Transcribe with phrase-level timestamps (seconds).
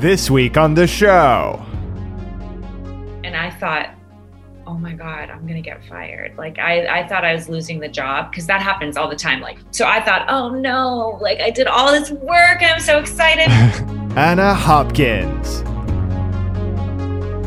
[0.00, 1.60] This week on the show.
[3.24, 3.94] And I thought,
[4.66, 6.36] oh my God, I'm going to get fired.
[6.38, 9.40] Like, I, I thought I was losing the job because that happens all the time.
[9.40, 12.62] Like, so I thought, oh no, like I did all this work.
[12.62, 13.50] I'm so excited.
[14.16, 15.60] Anna Hopkins.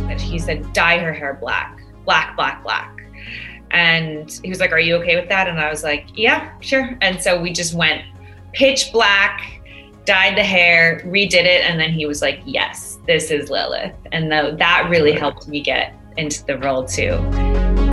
[0.09, 3.01] And he said, dye her hair black, black, black, black.
[3.71, 5.47] And he was like, Are you okay with that?
[5.47, 6.97] And I was like, Yeah, sure.
[7.01, 8.03] And so we just went
[8.53, 9.60] pitch black,
[10.11, 11.63] dyed the hair, redid it.
[11.63, 13.95] And then he was like, Yes, this is Lilith.
[14.11, 17.13] And the, that really helped me get into the role too.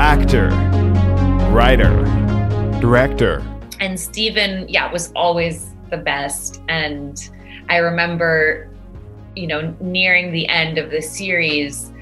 [0.00, 0.48] Actor,
[1.52, 1.94] writer,
[2.80, 3.46] director.
[3.78, 6.60] And Steven, yeah, was always the best.
[6.68, 7.30] And
[7.68, 8.68] I remember,
[9.36, 11.92] you know, nearing the end of the series,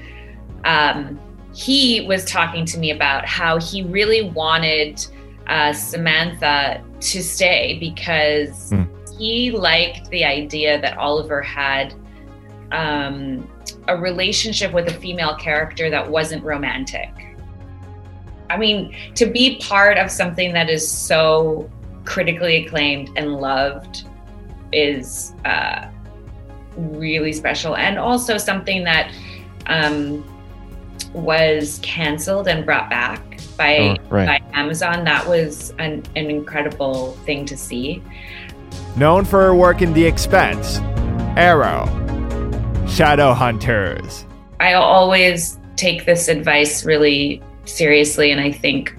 [0.65, 1.19] um,
[1.53, 5.05] he was talking to me about how he really wanted
[5.45, 8.96] uh, Samantha to stay because mm.
[9.17, 11.93] He liked the idea that Oliver had
[12.71, 13.49] um,
[13.87, 17.09] a relationship with a female character that wasn't romantic.
[18.49, 21.69] I mean, to be part of something that is so
[22.05, 24.05] critically acclaimed and loved
[24.71, 25.89] is uh,
[26.77, 29.13] really special, and also something that
[29.65, 30.23] um,
[31.13, 33.21] was canceled and brought back
[33.57, 34.41] by oh, right.
[34.41, 35.03] by Amazon.
[35.03, 38.03] That was an, an incredible thing to see.
[38.97, 40.79] Known for her work in The Expanse,
[41.37, 41.85] Arrow,
[42.87, 44.25] Shadowhunters.
[44.59, 48.97] I always take this advice really seriously, and I think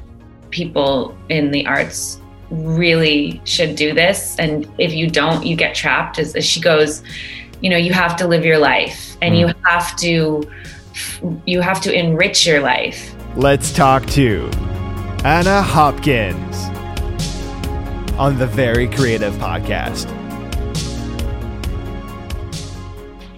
[0.50, 4.36] people in the arts really should do this.
[4.38, 6.20] And if you don't, you get trapped.
[6.20, 7.02] As, as she goes,
[7.60, 9.40] you know, you have to live your life, and mm.
[9.40, 10.48] you have to
[11.44, 13.12] you have to enrich your life.
[13.34, 14.48] Let's talk to
[15.24, 16.77] Anna Hopkins
[18.18, 20.08] on the Very Creative Podcast.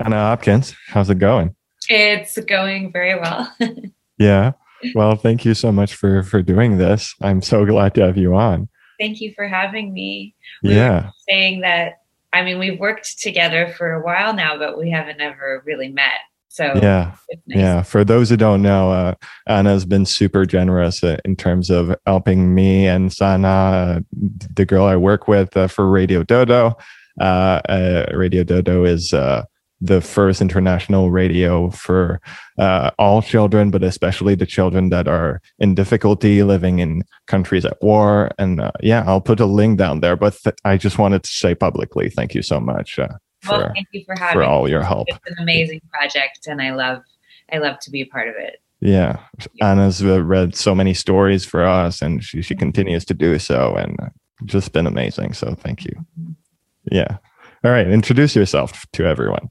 [0.00, 1.54] Anna Hopkins, how's it going?
[1.90, 3.54] It's going very well.
[4.18, 4.52] yeah.
[4.94, 7.14] Well, thank you so much for for doing this.
[7.20, 8.70] I'm so glad to have you on.
[8.98, 10.34] Thank you for having me.
[10.62, 11.10] We yeah.
[11.28, 11.98] saying that
[12.32, 16.20] I mean, we've worked together for a while now, but we haven't ever really met.
[16.52, 17.38] So yeah, nice.
[17.46, 17.82] yeah.
[17.82, 19.14] For those who don't know, uh,
[19.46, 24.00] Anna's been super generous uh, in terms of helping me and Sana, uh,
[24.56, 26.76] the girl I work with, uh, for Radio Dodo.
[27.20, 32.20] Uh, uh, radio Dodo is the first international radio for
[32.98, 38.32] all children, but especially the children that are in difficulty living in countries at war.
[38.38, 40.16] And yeah, I'll put a link down there.
[40.16, 42.98] But th- I just wanted to say publicly, thank you so much
[43.42, 45.08] for, well, thank you for having for all your help.
[45.08, 47.02] It's an amazing project, and I love
[47.52, 48.60] I love to be a part of it.
[48.80, 49.20] Yeah,
[49.60, 53.96] Anna's read so many stories for us, and she she continues to do so, and
[54.44, 55.34] just been amazing.
[55.34, 55.92] So thank you.
[56.20, 56.32] Mm-hmm.
[56.90, 57.18] Yeah.
[57.62, 59.50] All right, introduce yourself to everyone.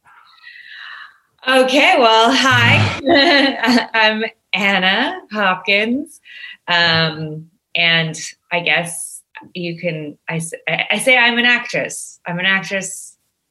[1.47, 2.99] Okay, well, hi.
[3.93, 4.23] I'm
[4.53, 6.19] Anna Hopkins.
[6.67, 8.19] Um, and
[8.51, 9.23] I guess
[9.53, 10.41] you can, I,
[10.91, 12.19] I say I'm an actress.
[12.25, 13.08] I'm an actress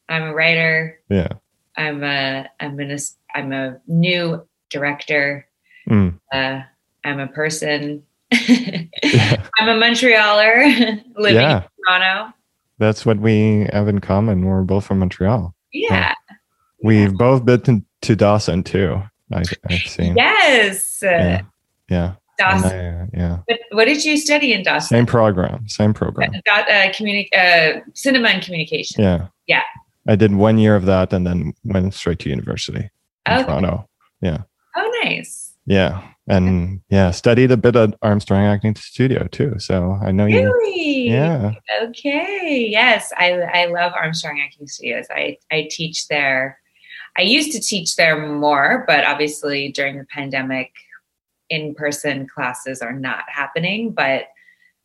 [0.09, 1.01] I'm a writer.
[1.09, 1.29] Yeah.
[1.77, 2.99] I'm a I'm an
[3.35, 5.47] I'm a new director.
[5.89, 6.19] Mm.
[6.33, 6.61] Uh,
[7.05, 8.03] I'm a person.
[8.31, 8.87] yeah.
[9.59, 11.63] I'm a Montrealer living yeah.
[11.63, 12.35] in Toronto.
[12.79, 14.45] That's what we have in common.
[14.45, 15.55] We're both from Montreal.
[15.73, 16.15] Yeah.
[16.83, 17.17] We've yeah.
[17.17, 19.03] both been to, to Dawson too.
[19.33, 20.17] I, have seen.
[20.17, 20.99] Yes.
[21.03, 21.43] Yeah.
[21.89, 22.15] yeah.
[22.39, 22.71] Dawson.
[22.71, 23.39] I, uh, yeah.
[23.49, 24.89] But what did you study in Dawson?
[24.89, 25.69] Same program.
[25.69, 26.31] Same program.
[26.35, 29.03] Uh, uh, communi- uh, cinema and communication.
[29.03, 29.27] Yeah.
[29.47, 29.63] Yeah.
[30.09, 32.91] I did one year of that and then went straight to university
[33.27, 33.45] in okay.
[33.45, 33.89] Toronto.
[34.23, 34.43] Yeah.
[34.75, 35.53] Oh, nice.
[35.67, 36.03] Yeah.
[36.27, 39.59] And yeah, studied a bit at Armstrong Acting Studio too.
[39.59, 40.43] So I know you.
[40.43, 41.11] Really?
[41.11, 41.53] Yeah.
[41.83, 42.67] Okay.
[42.71, 43.13] Yes.
[43.17, 45.07] I, I love Armstrong Acting Studios.
[45.11, 46.59] I, I teach there.
[47.19, 50.73] I used to teach there more, but obviously during the pandemic,
[51.51, 53.93] in person classes are not happening.
[53.93, 54.25] But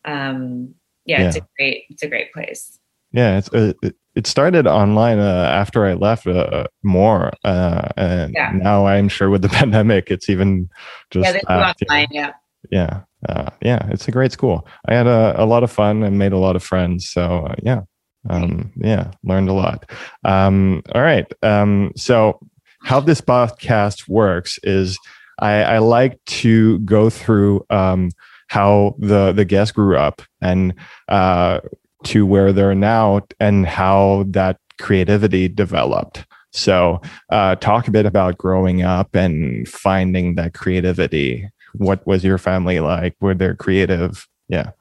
[0.06, 2.80] um, yeah, yeah, it's a great, it's a great place.
[3.14, 3.38] Yeah.
[3.38, 3.74] It's, uh,
[4.16, 8.52] it, started online uh, after I left uh, more, uh, and yeah.
[8.54, 10.70] now I'm sure with the pandemic, it's even
[11.10, 12.32] just yeah, online, yeah,
[12.70, 13.88] yeah, uh, yeah.
[13.90, 14.68] It's a great school.
[14.88, 17.10] I had a, a lot of fun and made a lot of friends.
[17.10, 17.82] So uh, yeah,
[18.30, 19.90] um, yeah, learned a lot.
[20.24, 22.40] Um, all right, um, so
[22.84, 25.00] how this podcast works is
[25.40, 28.12] I, I like to go through um,
[28.48, 30.76] how the the guest grew up and
[31.08, 31.60] uh,
[32.06, 36.26] to where they're now and how that creativity developed.
[36.52, 37.02] So,
[37.32, 41.50] uh, talk a bit about growing up and finding that creativity.
[41.74, 43.16] What was your family like?
[43.20, 44.28] Were they creative?
[44.48, 44.72] Yeah.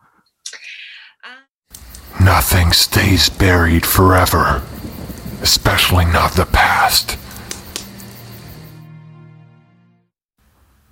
[2.21, 4.63] Nothing stays buried forever,
[5.41, 7.17] especially not the past.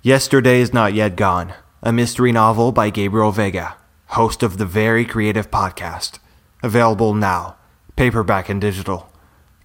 [0.01, 3.75] Yesterday is Not Yet Gone, a mystery novel by Gabriel Veiga
[4.11, 6.19] host of the Very Creative Podcast.
[6.63, 7.57] Available now,
[7.95, 9.09] paperback and digital.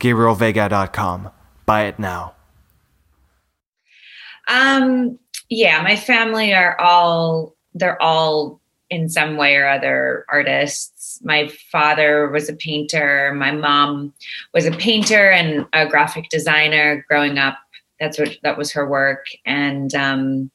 [0.01, 1.31] GabrielVeiga.com.
[1.65, 2.35] Buy it now.
[4.49, 11.21] Um, yeah, my family are all they're all in some way or other artists.
[11.25, 13.35] My father was a painter.
[13.35, 14.15] My mom
[14.55, 17.59] was a painter and a graphic designer growing up
[18.01, 20.51] that's what that was her work and um,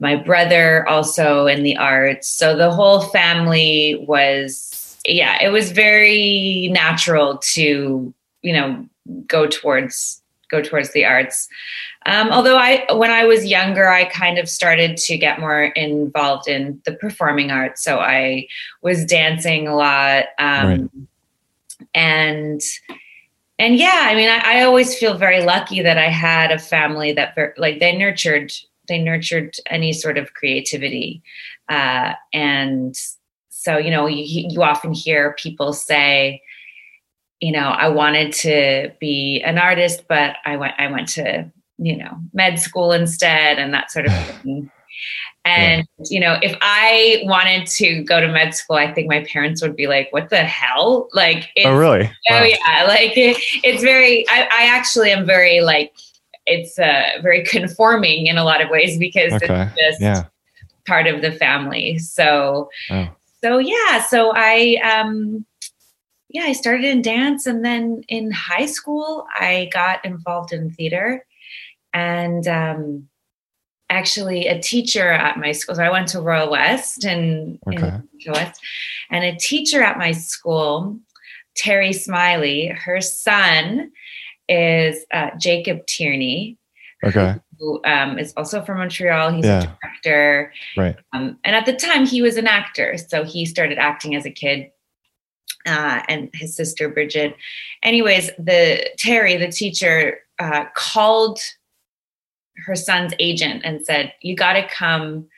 [0.00, 2.28] my brother also in the arts.
[2.28, 8.12] So the whole family was yeah it was very natural to
[8.42, 8.86] you know
[9.26, 10.20] go towards
[10.50, 11.48] go towards the arts.
[12.06, 16.48] Um, although i when i was younger i kind of started to get more involved
[16.48, 17.84] in the performing arts.
[17.84, 18.48] So i
[18.82, 20.90] was dancing a lot um, right.
[21.94, 22.60] and
[23.58, 27.12] and yeah, I mean, I, I, always feel very lucky that I had a family
[27.12, 28.50] that like they nurtured
[28.90, 31.22] they nurtured any sort of creativity,
[31.70, 32.94] uh, and
[33.48, 36.42] so you know you, you often hear people say,
[37.40, 41.96] you know, I wanted to be an artist, but I went I went to you
[41.96, 44.70] know med school instead, and that sort of thing.
[45.44, 46.04] And, yeah.
[46.10, 49.74] you know, if I wanted to go to med school, I think my parents would
[49.74, 51.08] be like, what the hell?
[51.12, 52.10] Like, oh, really?
[52.30, 52.44] Oh, wow.
[52.44, 52.84] yeah.
[52.86, 55.94] Like, it, it's very, I, I, actually am very, like,
[56.46, 59.70] it's uh, very conforming in a lot of ways because okay.
[59.76, 60.24] it's just yeah.
[60.86, 61.98] part of the family.
[61.98, 63.08] So, oh.
[63.42, 64.02] so yeah.
[64.02, 65.44] So I, um,
[66.28, 71.24] yeah, I started in dance and then in high school, I got involved in theater
[71.92, 73.08] and, um,
[73.90, 75.74] actually a teacher at my school.
[75.74, 77.98] So I went to Royal West and okay.
[78.24, 78.60] in West,
[79.10, 80.96] and a teacher at my school,
[81.56, 83.90] Terry Smiley, her son
[84.50, 86.58] is uh, Jacob Tierney.
[87.02, 87.36] Okay.
[87.58, 89.32] Who um, is also from Montreal.
[89.32, 89.62] He's yeah.
[89.62, 90.52] a director.
[90.76, 90.96] Right.
[91.12, 92.96] Um, and at the time, he was an actor.
[93.08, 94.70] So he started acting as a kid.
[95.66, 97.36] Uh, and his sister Bridget.
[97.82, 101.38] Anyways, the Terry, the teacher, uh, called
[102.64, 105.28] her son's agent and said, "You got to come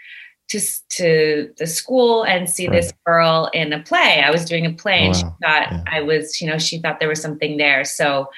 [0.52, 0.60] to
[0.96, 2.76] to the school and see right.
[2.76, 5.84] this girl in a play." I was doing a play, and she thought yeah.
[5.86, 7.84] I was, you know, she thought there was something there.
[7.84, 8.28] So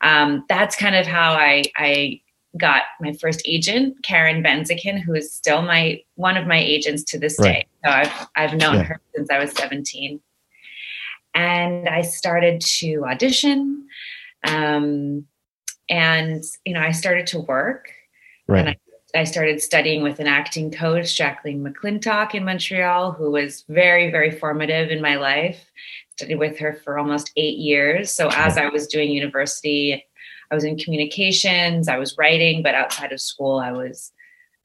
[0.00, 2.20] um, that's kind of how I I
[2.56, 7.18] got my first agent, Karen Benzikin, who is still my one of my agents to
[7.18, 7.52] this right.
[7.52, 7.66] day.
[7.84, 8.82] So I've I've known yeah.
[8.84, 10.20] her since I was seventeen,
[11.34, 13.86] and I started to audition.
[14.44, 15.26] Um,
[15.90, 17.90] and you know, I started to work
[18.48, 18.60] Right.
[18.60, 18.76] And I,
[19.14, 24.30] I started studying with an acting coach, Jacqueline McClintock in Montreal, who was very, very
[24.30, 25.70] formative in my life.
[26.10, 28.12] Studied with her for almost eight years.
[28.12, 30.04] So as I was doing university,
[30.50, 34.12] I was in communications, I was writing, but outside of school, I was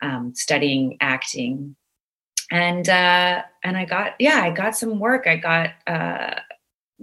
[0.01, 1.75] um, studying acting.
[2.51, 5.25] And uh, and I got yeah, I got some work.
[5.25, 6.35] I got uh,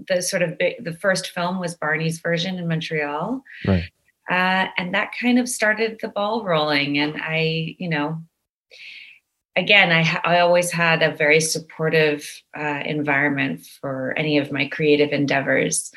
[0.09, 3.43] the sort of big, the first film was Barney's version in Montreal.
[3.67, 3.91] Right.
[4.31, 6.99] Uh, and that kind of started the ball rolling.
[6.99, 8.23] And I, you know,
[9.57, 14.69] again, I, ha- I always had a very supportive uh, environment for any of my
[14.69, 15.91] creative endeavors.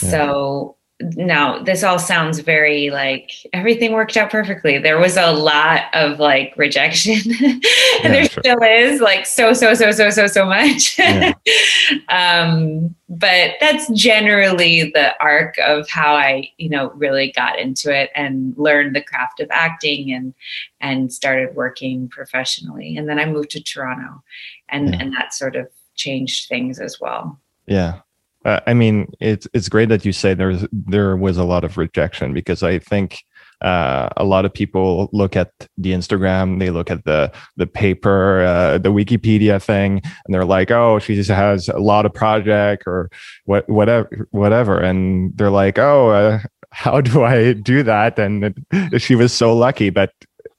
[0.00, 0.10] Yeah.
[0.10, 0.76] So
[1.16, 4.78] no, this all sounds very like everything worked out perfectly.
[4.78, 7.64] There was a lot of like rejection, and
[8.02, 8.42] yeah, there sure.
[8.42, 10.98] still is like so, so, so, so, so, so much.
[10.98, 11.34] Yeah.
[12.08, 18.10] um, but that's generally the arc of how I, you know, really got into it
[18.14, 20.34] and learned the craft of acting and
[20.80, 22.96] and started working professionally.
[22.96, 24.22] And then I moved to Toronto,
[24.68, 24.98] and yeah.
[25.00, 27.38] and that sort of changed things as well.
[27.66, 28.00] Yeah,
[28.44, 31.78] uh, I mean, it's it's great that you say there's there was a lot of
[31.78, 33.22] rejection because I think
[33.62, 38.42] uh, a lot of people look at the Instagram, they look at the the paper,
[38.42, 42.84] uh, the Wikipedia thing, and they're like, "Oh, she just has a lot of project
[42.86, 43.10] or
[43.44, 48.54] what, whatever, whatever," and they're like, "Oh, uh, how do I do that?" And
[48.98, 50.12] she was so lucky, but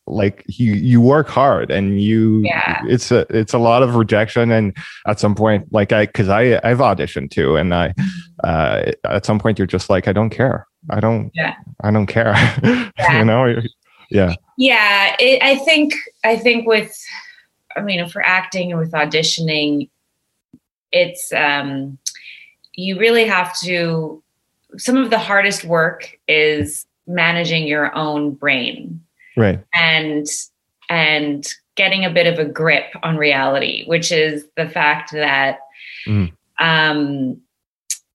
[0.06, 2.82] like you you work hard and you yeah.
[2.88, 4.76] it's a it's a lot of rejection and
[5.08, 7.94] at some point like i because i i've auditioned too and i
[8.44, 10.68] uh at some point you're just like i don't care.
[10.90, 11.56] I don't yeah.
[11.84, 12.34] I don't care.
[12.98, 13.20] Yeah.
[13.20, 13.62] you know
[14.12, 14.36] yeah.
[14.58, 15.94] Yeah it, i think
[16.24, 16.96] i think with
[17.76, 19.90] i mean for acting and with auditioning
[20.92, 21.98] it's um
[22.74, 24.22] you really have to
[24.78, 29.02] some of the hardest work is managing your own brain
[29.38, 30.28] right and
[30.90, 35.60] and getting a bit of a grip on reality which is the fact that
[36.06, 36.32] mm.
[36.60, 37.40] um,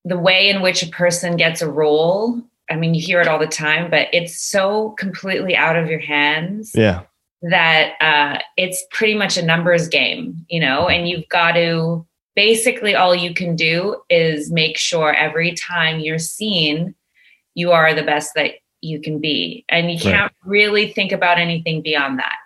[0.04, 3.38] the way in which a person gets a role i mean you hear it all
[3.38, 7.02] the time but it's so completely out of your hands yeah
[7.42, 12.94] that uh, it's pretty much a numbers game, you know, and you've got to basically
[12.94, 16.94] all you can do is make sure every time you're seen,
[17.54, 19.64] you are the best that you can be.
[19.68, 20.50] And you can't right.
[20.50, 22.36] really think about anything beyond that.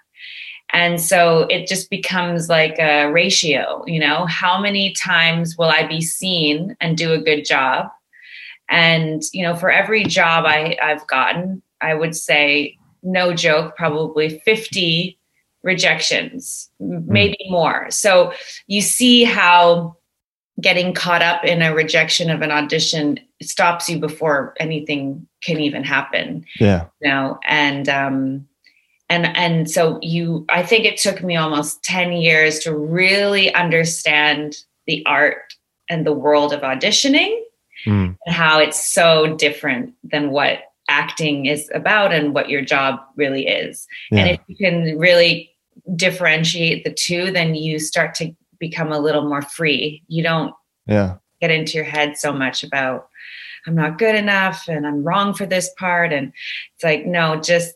[0.72, 5.86] And so it just becomes like a ratio, you know, how many times will I
[5.86, 7.88] be seen and do a good job?
[8.70, 14.40] And, you know, for every job I, I've gotten, I would say no joke, probably
[14.46, 15.18] 50
[15.62, 17.00] rejections, hmm.
[17.06, 17.90] maybe more.
[17.90, 18.32] So
[18.66, 19.96] you see how
[20.60, 25.84] getting caught up in a rejection of an audition stops you before anything can even
[25.84, 26.44] happen.
[26.58, 26.86] Yeah.
[27.00, 28.46] You know, and um
[29.08, 34.56] and and so you I think it took me almost 10 years to really understand
[34.86, 35.54] the art
[35.88, 37.38] and the world of auditioning
[37.86, 38.16] mm.
[38.24, 43.46] and how it's so different than what acting is about and what your job really
[43.46, 43.86] is.
[44.10, 44.20] Yeah.
[44.20, 45.50] And if you can really
[45.96, 50.02] differentiate the two, then you start to become a little more free.
[50.08, 50.54] You don't
[50.86, 51.16] yeah.
[51.40, 53.08] get into your head so much about
[53.66, 56.12] I'm not good enough and I'm wrong for this part.
[56.12, 56.32] And
[56.74, 57.74] it's like, no, just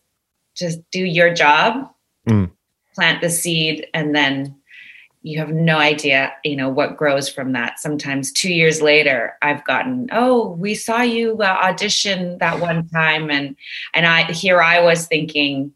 [0.57, 1.91] just do your job,
[2.29, 2.51] mm.
[2.95, 4.57] plant the seed, and then
[5.27, 9.65] you have no idea you know what grows from that sometimes two years later i've
[9.65, 13.57] gotten oh we saw you uh, audition that one time and
[13.93, 15.73] and i here i was thinking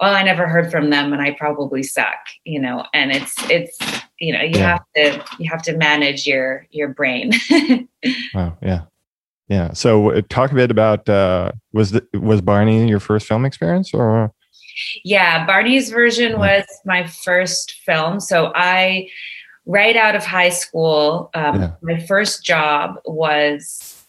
[0.00, 3.78] well i never heard from them and i probably suck you know and it's it's
[4.20, 4.78] you know you yeah.
[4.78, 7.32] have to you have to manage your your brain
[8.34, 8.84] wow yeah
[9.48, 13.92] yeah so talk a bit about uh was the, was barney your first film experience
[13.92, 14.32] or
[15.04, 18.20] yeah, Barney's version was my first film.
[18.20, 19.08] So I,
[19.66, 21.72] right out of high school, um, yeah.
[21.82, 24.06] my first job was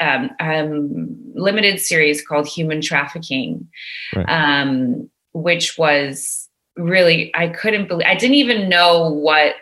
[0.00, 3.68] um, um, limited series called Human Trafficking,
[4.14, 4.28] right.
[4.28, 9.54] um, which was really I couldn't believe I didn't even know what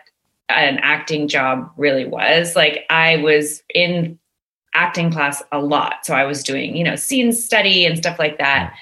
[0.49, 2.55] an acting job really was.
[2.55, 4.19] Like I was in
[4.75, 8.37] acting class a lot, so I was doing you know scene study and stuff like
[8.37, 8.75] that.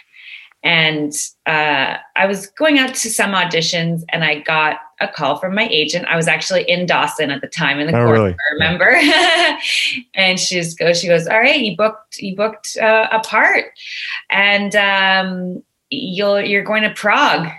[0.64, 1.12] And
[1.46, 5.68] uh, I was going out to some auditions and I got a call from my
[5.70, 6.06] agent.
[6.06, 8.32] I was actually in Dawson at the time in the oh, really?
[8.32, 8.90] I remember.
[10.14, 13.66] and she just goes, she goes, all right, you booked, you booked uh, a part
[14.30, 17.50] and um, you'll, you're going to Prague.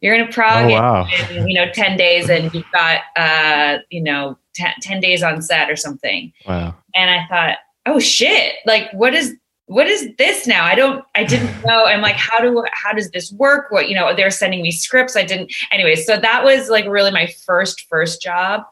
[0.00, 1.08] You're in Prague oh, wow.
[1.30, 5.42] in, you know, 10 days and you've got, uh, you know, t- 10 days on
[5.42, 6.32] set or something.
[6.46, 6.74] Wow.
[6.94, 9.34] And I thought, oh shit, like what is
[9.66, 10.64] what is this now?
[10.64, 11.84] I don't i didn't know.
[11.84, 13.70] I'm like how do how does this work?
[13.70, 15.16] What you know they're sending me scripts.
[15.16, 18.62] I didn't anyway so that was like really my first first job.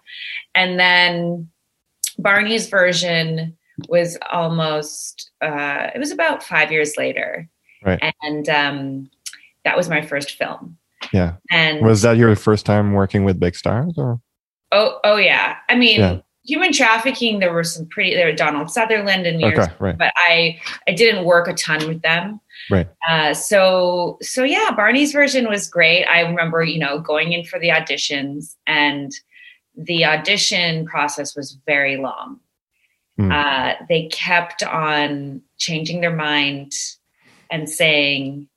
[0.54, 1.48] And then
[2.18, 3.56] barney's version
[3.88, 7.48] was almost uh it was about five years later.
[7.84, 8.14] Right.
[8.22, 9.10] And um
[9.64, 10.78] that was my first film.
[11.12, 11.34] Yeah.
[11.50, 14.18] And was that your first time working with big stars or?
[14.72, 15.56] Oh oh yeah.
[15.68, 19.66] I mean yeah human trafficking there were some pretty there were donald sutherland and okay,
[19.78, 19.98] right.
[19.98, 25.12] but i i didn't work a ton with them right uh, so so yeah barney's
[25.12, 29.12] version was great i remember you know going in for the auditions and
[29.76, 32.40] the audition process was very long
[33.18, 33.32] mm.
[33.32, 36.72] uh, they kept on changing their mind
[37.50, 38.48] and saying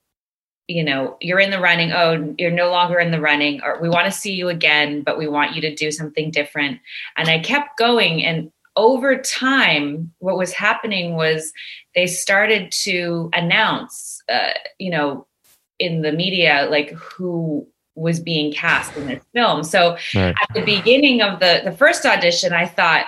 [0.70, 1.92] you know, you're in the running.
[1.92, 5.18] Oh, you're no longer in the running, or we want to see you again, but
[5.18, 6.80] we want you to do something different.
[7.18, 8.24] And I kept going.
[8.24, 11.52] And over time, what was happening was
[11.96, 15.26] they started to announce, uh, you know,
[15.80, 19.64] in the media, like who was being cast in this film.
[19.64, 20.36] So right.
[20.40, 23.08] at the beginning of the the first audition, I thought,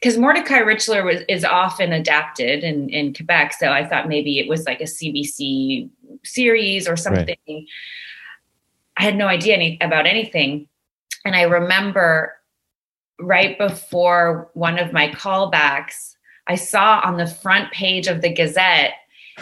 [0.00, 4.48] because Mordecai Richler was is often adapted in in Quebec, so I thought maybe it
[4.48, 5.90] was like a CBC
[6.24, 7.36] series or something.
[7.48, 7.64] Right.
[8.96, 10.68] I had no idea any, about anything,
[11.24, 12.34] and I remember
[13.20, 16.14] right before one of my callbacks,
[16.46, 18.94] I saw on the front page of the Gazette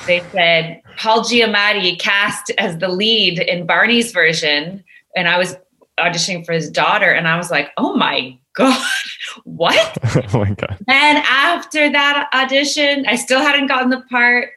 [0.04, 4.85] they said Paul Giamatti cast as the lead in Barney's version,
[5.16, 5.56] and I was
[5.99, 8.85] auditioning for his daughter, and I was like, oh my God,
[9.45, 9.99] what?
[10.35, 10.76] oh my God.
[10.88, 14.50] And after that audition, I still hadn't gotten the part.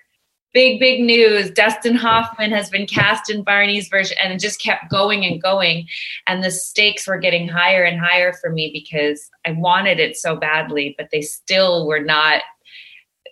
[0.51, 1.51] Big, big news.
[1.51, 5.87] Dustin Hoffman has been cast in Barney's version, and it just kept going and going.
[6.25, 10.35] And the stakes were getting higher and higher for me because I wanted it so
[10.35, 12.41] badly, but they still were not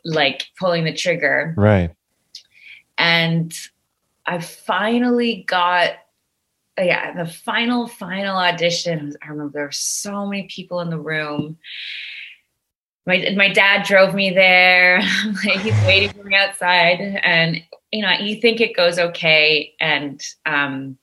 [0.06, 1.56] like pulling the trigger.
[1.58, 1.92] Right.
[3.00, 3.54] And
[4.28, 5.94] I finally got
[6.80, 11.58] yeah, the final, final audition, I remember there were so many people in the room.
[13.08, 15.00] My, my dad drove me there.
[15.46, 17.00] like, he's waiting for me outside.
[17.24, 17.62] And,
[17.92, 19.74] you know, you think it goes okay.
[19.80, 20.98] And um,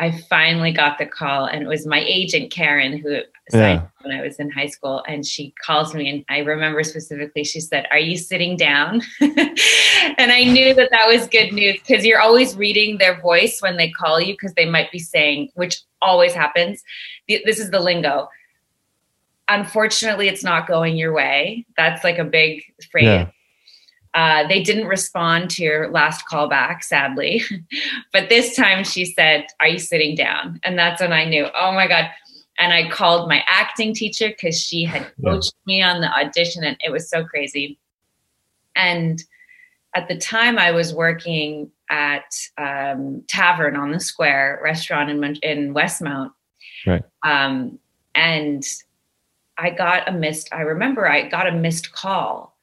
[0.00, 3.20] I finally got the call, and it was my agent Karen who
[3.52, 3.82] Yeah.
[4.00, 7.60] when I was in high school, and she calls me, and I remember specifically, she
[7.60, 12.20] said, "Are you sitting down?" and I knew that that was good news because you're
[12.20, 16.32] always reading their voice when they call you because they might be saying, which always
[16.32, 16.82] happens.
[17.28, 18.28] This is the lingo.
[19.50, 21.66] Unfortunately, it's not going your way.
[21.76, 23.04] That's like a big phrase.
[23.04, 23.30] Yeah.
[24.14, 27.42] Uh, they didn't respond to your last call back, sadly.
[28.12, 30.60] but this time she said, Are you sitting down?
[30.64, 32.06] And that's when I knew, oh my God.
[32.58, 35.32] And I called my acting teacher because she had Yeah.
[35.32, 37.78] coached me on the audition, and it was so crazy.
[38.76, 39.22] And
[39.96, 45.74] at the time, I was working at um, Tavern on the Square restaurant in, in
[45.74, 46.30] Westmount.
[46.86, 47.02] Right.
[47.24, 47.78] Um,
[48.14, 48.64] and
[49.60, 52.56] I got a missed, I remember I got a missed call.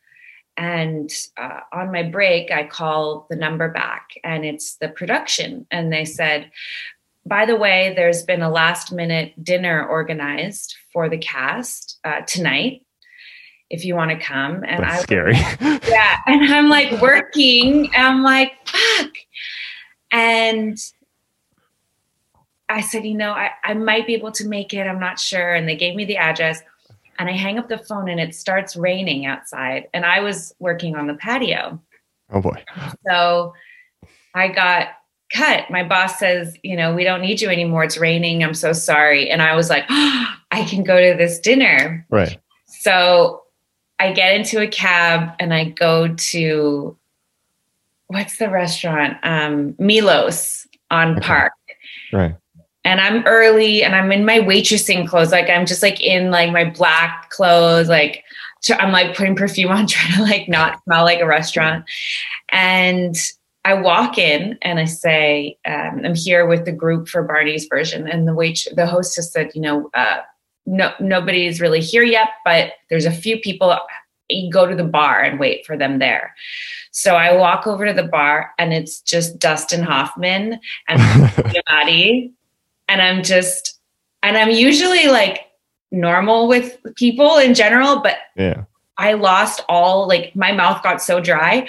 [0.58, 5.68] And uh, on my break, I call the number back and it's the production.
[5.70, 6.51] And they said,
[7.27, 12.84] by the way, there's been a last minute dinner organized for the cast uh, tonight.
[13.70, 15.36] If you want to come, and That's I scary.
[15.89, 17.94] yeah, and I'm like working.
[17.94, 19.12] And I'm like, fuck.
[20.10, 20.77] And
[22.70, 24.88] I said, you know, I, I might be able to make it.
[24.88, 25.54] I'm not sure.
[25.54, 26.62] And they gave me the address.
[27.19, 29.88] And I hang up the phone and it starts raining outside.
[29.93, 31.81] And I was working on the patio.
[32.31, 32.63] oh boy.
[33.07, 33.53] So
[34.33, 34.89] I got
[35.33, 35.69] cut.
[35.69, 37.83] My boss says, you know, we don't need you anymore.
[37.83, 38.43] It's raining.
[38.43, 39.29] I'm so sorry.
[39.29, 42.05] And I was like, I can go to this dinner.
[42.09, 42.39] Right.
[42.67, 43.43] So
[44.00, 46.97] I get into a cab and I go to
[48.07, 49.17] what's the restaurant?
[49.24, 51.27] Um, Milos on Okay.
[51.27, 51.53] Park.
[52.13, 52.36] Right.
[52.88, 55.33] And I'm early and I'm in my waitressing clothes.
[55.33, 58.24] Like I'm just like in like my black clothes, like
[58.79, 61.83] I'm like putting perfume on, trying to like not smell like a restaurant.
[62.48, 63.14] And
[63.66, 68.07] I walk in and I say, um, I'm here with the group for Barney's version.
[68.07, 70.20] And the wait, the hostess said, you know, uh,
[70.66, 73.77] no, nobody's really here yet, but there's a few people.
[74.29, 76.33] You go to the bar and wait for them there.
[76.92, 82.31] So I walk over to the bar and it's just Dustin Hoffman and Giamatti.
[82.87, 83.79] And I'm just,
[84.23, 85.45] and I'm usually like
[85.91, 88.63] normal with people in general, but yeah.
[88.97, 91.67] I lost all, like my mouth got so dry.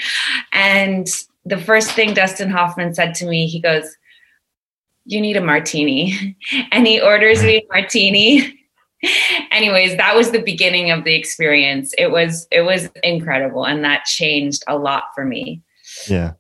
[0.52, 1.08] And
[1.44, 3.96] the first thing Dustin Hoffman said to me, he goes,
[5.04, 6.36] You need a martini.
[6.72, 8.58] And he orders me a martini.
[9.52, 11.94] Anyways, that was the beginning of the experience.
[11.98, 15.62] It was it was incredible and that changed a lot for me.
[16.08, 16.32] Yeah.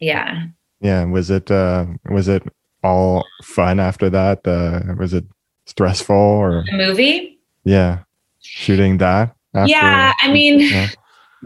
[0.00, 0.46] Yeah.
[0.80, 1.04] Yeah.
[1.04, 2.42] Was it uh was it
[2.82, 4.46] all fun after that?
[4.46, 5.24] Uh was it
[5.66, 7.38] stressful or The movie?
[7.64, 8.00] yeah.
[8.40, 10.88] Shooting that after Yeah, I mean, yeah.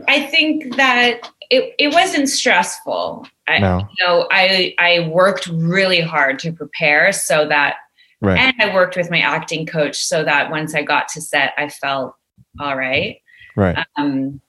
[0.09, 3.27] I think that it, it wasn't stressful.
[3.49, 3.81] I, No.
[3.97, 7.77] you know, I I worked really hard to prepare so that
[8.21, 8.39] Right.
[8.39, 11.69] and I worked with my acting coach so that once I got to set, I
[11.69, 12.15] felt
[12.61, 13.17] all right.
[13.57, 13.85] right.
[13.97, 14.41] Um,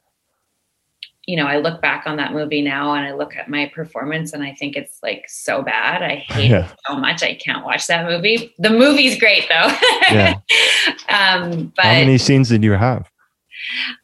[1.26, 4.34] you know, I look back on that movie now and I look at my performance
[4.34, 6.04] and I think it's like so bad.
[6.04, 6.66] I hate Yeah.
[6.70, 7.24] it so much.
[7.24, 8.54] I can't watch that movie.
[8.60, 9.68] The movie's great though.
[10.12, 10.34] Yeah.
[11.10, 13.10] um, but How many scenes did you have?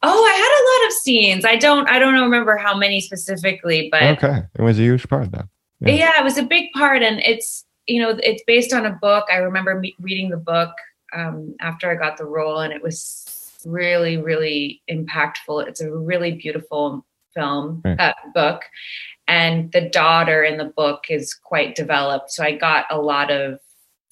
[0.01, 1.43] oh, I had a lot of scenes.
[1.45, 4.43] I don't, I don't remember how many specifically, but Okay.
[4.57, 5.49] It was a huge part then.
[5.81, 5.93] Yeah.
[5.93, 6.19] yeah.
[6.21, 9.37] it was a big part and it's you know it's based on a book i
[9.37, 10.71] remember me reading the book
[11.15, 16.33] um, after i got the role and it was really really impactful it's a really
[16.33, 17.03] beautiful
[17.39, 17.99] film Right.
[17.99, 18.61] uh, book
[19.27, 23.59] and the daughter in the book is quite developed so i got a lot of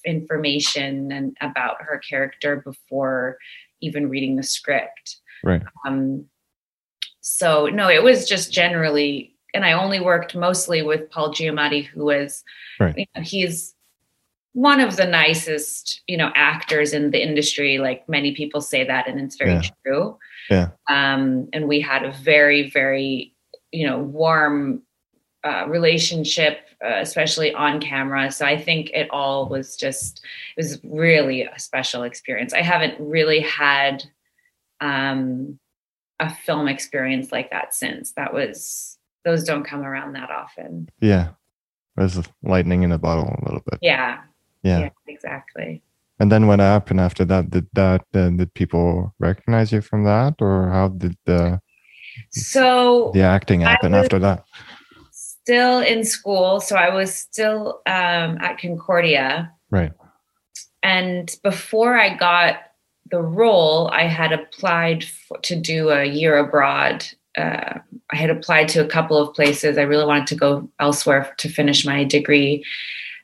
[0.04, 3.36] information and about her character before
[3.80, 5.62] even reading the script Right.
[5.86, 6.24] um,
[7.20, 12.04] so no, it was just generally, and I only worked mostly with Paul Giamatti, who
[12.06, 12.42] was,
[12.80, 12.96] Right.
[12.96, 13.74] you know, he's
[14.54, 17.78] one of the nicest, you know, actors in the industry.
[17.78, 19.62] Like many people say that, and it's very Yeah.
[19.84, 20.18] true.
[20.50, 20.70] Yeah.
[20.88, 23.34] Um, and we had a very, very,
[23.72, 24.82] you know, warm
[25.44, 28.30] uh, relationship, uh, especially on camera.
[28.32, 30.24] So I think it all was just,
[30.56, 32.52] it was really a special experience.
[32.52, 34.04] I haven't really had
[34.80, 35.58] um,
[36.20, 38.12] a film experience like that since.
[38.12, 40.88] That was, those don't come around that often.
[41.00, 41.30] Yeah.
[41.96, 43.80] It was lightning in a bottle a little bit.
[43.82, 44.20] Yeah.
[44.62, 44.90] Yeah.
[45.06, 45.82] exactly.
[46.20, 47.50] And then what happened after that?
[47.50, 51.60] Did that uh, did people recognize you from that, or how did the
[52.30, 54.44] So the acting happen after that?
[55.48, 56.60] still in school.
[56.60, 59.50] So I was still um, at Concordia.
[59.70, 59.92] Right.
[60.82, 62.56] And before I got
[63.10, 67.06] the role, I had applied for, to do a year abroad.
[67.38, 67.78] Uh,
[68.12, 69.78] I had applied to a couple of places.
[69.78, 72.62] I really wanted to go elsewhere to finish my degree.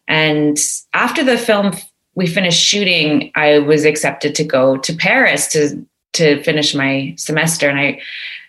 [0.08, 0.58] And
[0.94, 1.74] after the film
[2.14, 7.68] we finished shooting, I was accepted to go to Paris to to finish my semester.
[7.68, 8.00] And I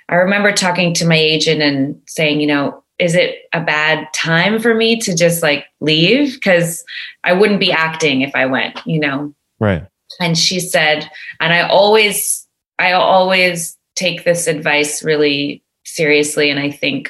[0.10, 4.60] I remember talking to my agent and saying, you know, is it a bad time
[4.60, 6.36] for me to just like leave?
[6.36, 6.84] Because
[7.23, 9.34] I wouldn't be acting if I went, you know.
[9.60, 9.86] Right.
[10.21, 12.47] And she said, and I always
[12.80, 16.49] I always take this advice really seriously.
[16.49, 17.10] And I think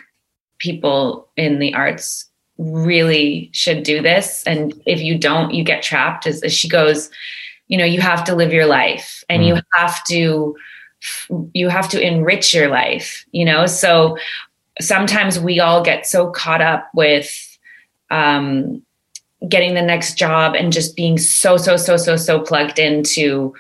[0.60, 4.44] people in the arts really should do this.
[4.46, 6.26] And if you don't, you get trapped.
[6.26, 7.10] As, as she goes,
[7.68, 9.48] you know, you have to live your life and mm.
[9.48, 10.56] you have to
[11.54, 13.68] you have to enrich your life, you know?
[13.68, 14.18] So
[14.82, 17.58] sometimes we all get so caught up with
[18.12, 18.82] um
[19.48, 23.54] getting the next job and just being so so so so so plugged into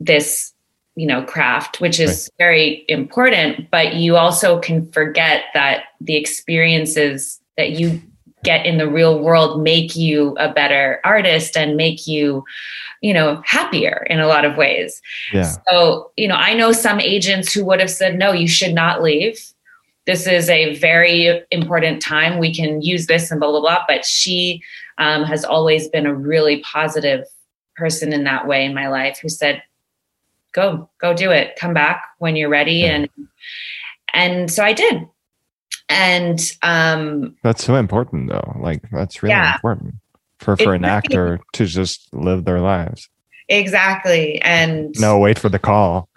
[0.00, 0.52] this
[0.94, 2.44] you know craft which is right.
[2.44, 8.00] very important but you also can forget that the experiences that you
[8.44, 12.44] get in the real world make you a better artist and make you
[13.00, 15.00] you know happier in a lot of ways.
[15.32, 15.54] Yeah.
[15.68, 19.02] so you know i know some agents who would have said no you should not
[19.02, 19.40] leave.
[20.04, 22.40] This is a very important time.
[22.40, 23.84] We can use this and blah blah blah.
[23.86, 24.62] But she
[24.98, 27.24] um, has always been a really positive
[27.76, 29.62] person in that way in my life who said
[30.52, 31.56] go go do it.
[31.56, 32.94] Come back when you're ready yeah.
[32.94, 33.28] and
[34.12, 35.06] and so i did
[35.92, 38.56] and um that's so important though.
[38.58, 39.94] Like that's really yeah, important
[40.38, 43.08] for for an actor to just live their lives.
[43.48, 44.40] Exactly.
[44.42, 46.08] And no wait for the call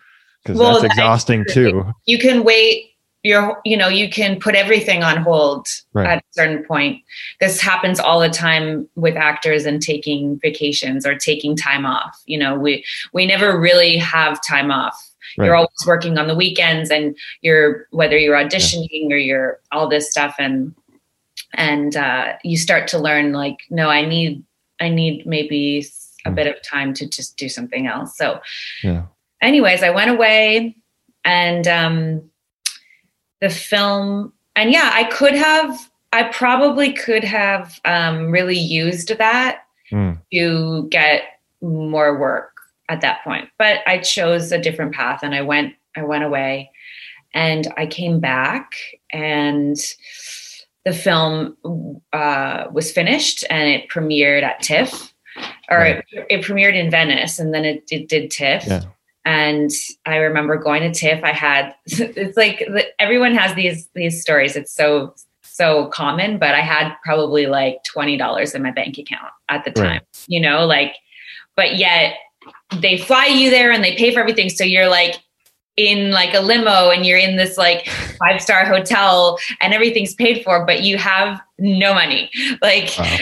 [0.43, 1.91] because well, that's exhausting too.
[2.05, 2.91] you can wait
[3.23, 6.07] you're you know you can put everything on hold right.
[6.07, 7.01] at a certain point.
[7.41, 12.21] This happens all the time with actors and taking vacations or taking time off.
[12.27, 15.45] You know we we never really have time off right.
[15.45, 19.15] you're always working on the weekends and you're whether you're auditioning yeah.
[19.15, 20.73] or you're all this stuff and
[21.53, 24.43] and uh, you start to learn like no i need
[24.79, 25.85] i need maybe
[26.25, 26.35] a mm.
[26.35, 28.39] bit of time to just do something else so
[28.83, 29.05] yeah
[29.41, 30.75] anyways i went away
[31.23, 32.21] and um
[33.41, 39.63] the film and yeah i could have i probably could have um, really used that
[39.91, 40.19] mm.
[40.31, 41.23] to get
[41.61, 42.54] more work
[42.89, 46.69] at that point but i chose a different path and i went i went away
[47.33, 48.73] and i came back
[49.11, 49.77] and
[50.85, 51.57] the film
[52.13, 55.13] uh, was finished and it premiered at tiff
[55.69, 56.03] or right.
[56.11, 58.83] it, it, premiered in venice and then it, it did tiff yeah.
[59.25, 59.71] And
[60.05, 61.23] I remember going to TIFF.
[61.23, 62.63] I had it's like
[62.99, 64.55] everyone has these these stories.
[64.55, 69.31] It's so so common, but I had probably like twenty dollars in my bank account
[69.49, 69.85] at the time.
[69.85, 70.01] Right.
[70.27, 70.95] You know, like,
[71.55, 72.17] but yet
[72.79, 74.49] they fly you there and they pay for everything.
[74.49, 75.15] So you're like
[75.77, 77.87] in like a limo and you're in this like
[78.19, 82.29] five star hotel and everything's paid for, but you have no money.
[82.61, 83.17] Like wow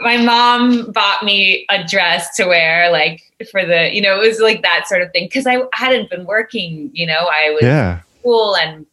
[0.00, 4.40] my mom bought me a dress to wear like for the you know it was
[4.40, 8.00] like that sort of thing because i hadn't been working you know i was yeah
[8.22, 8.86] cool and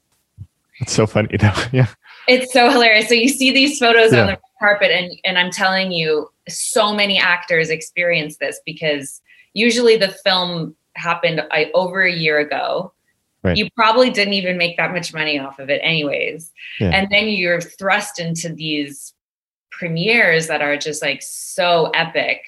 [0.79, 1.87] it's so funny you know yeah
[2.27, 4.21] it's so hilarious so you see these photos yeah.
[4.21, 9.21] on the carpet and and i'm telling you so many actors experience this because
[9.55, 12.93] usually the film happened I, over a year ago
[13.45, 13.57] Right.
[13.57, 16.51] You probably didn't even make that much money off of it, anyways.
[16.79, 16.89] Yeah.
[16.89, 19.13] And then you're thrust into these
[19.69, 22.41] premieres that are just like so epic.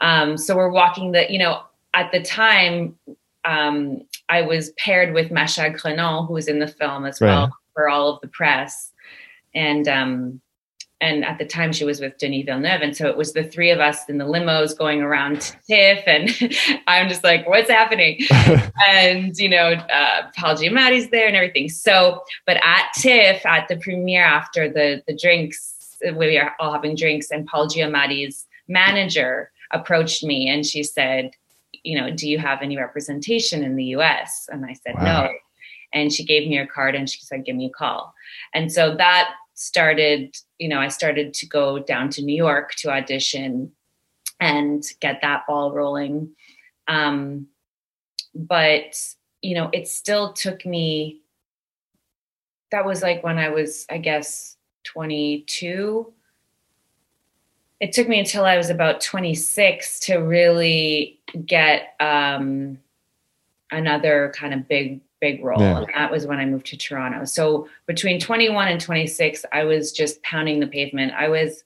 [0.00, 1.62] Um, so we're walking the, you know,
[1.94, 2.96] at the time,
[3.44, 7.30] um, I was paired with Macha Grenon, who was in the film as right.
[7.30, 8.92] well for all of the press.
[9.52, 10.40] And um,
[11.04, 12.80] and at the time she was with Denis Villeneuve.
[12.80, 16.02] And so it was the three of us in the limos going around TIFF.
[16.06, 16.30] And
[16.86, 18.20] I'm just like, what's happening?
[18.88, 21.68] and, you know, uh, Paul Giamatti's there and everything.
[21.68, 26.96] So, but at TIFF, at the premiere after the, the drinks, we were all having
[26.96, 31.30] drinks, and Paul Giamatti's manager approached me and she said,
[31.82, 34.48] you know, do you have any representation in the US?
[34.50, 35.24] And I said, wow.
[35.24, 35.32] no.
[35.92, 38.14] And she gave me her card and she said, give me a call.
[38.54, 42.90] And so that started, you know, I started to go down to New York to
[42.90, 43.72] audition
[44.40, 46.30] and get that ball rolling.
[46.88, 47.46] Um,
[48.34, 48.98] but,
[49.42, 51.20] you know, it still took me,
[52.70, 56.12] that was like when I was, I guess, 22.
[57.80, 62.78] It took me until I was about 26 to really get um,
[63.70, 65.58] another kind of big, big role.
[65.58, 65.78] Yeah.
[65.78, 67.24] And that was when I moved to Toronto.
[67.24, 71.14] So between 21 and 26, I was just pounding the pavement.
[71.16, 71.64] I was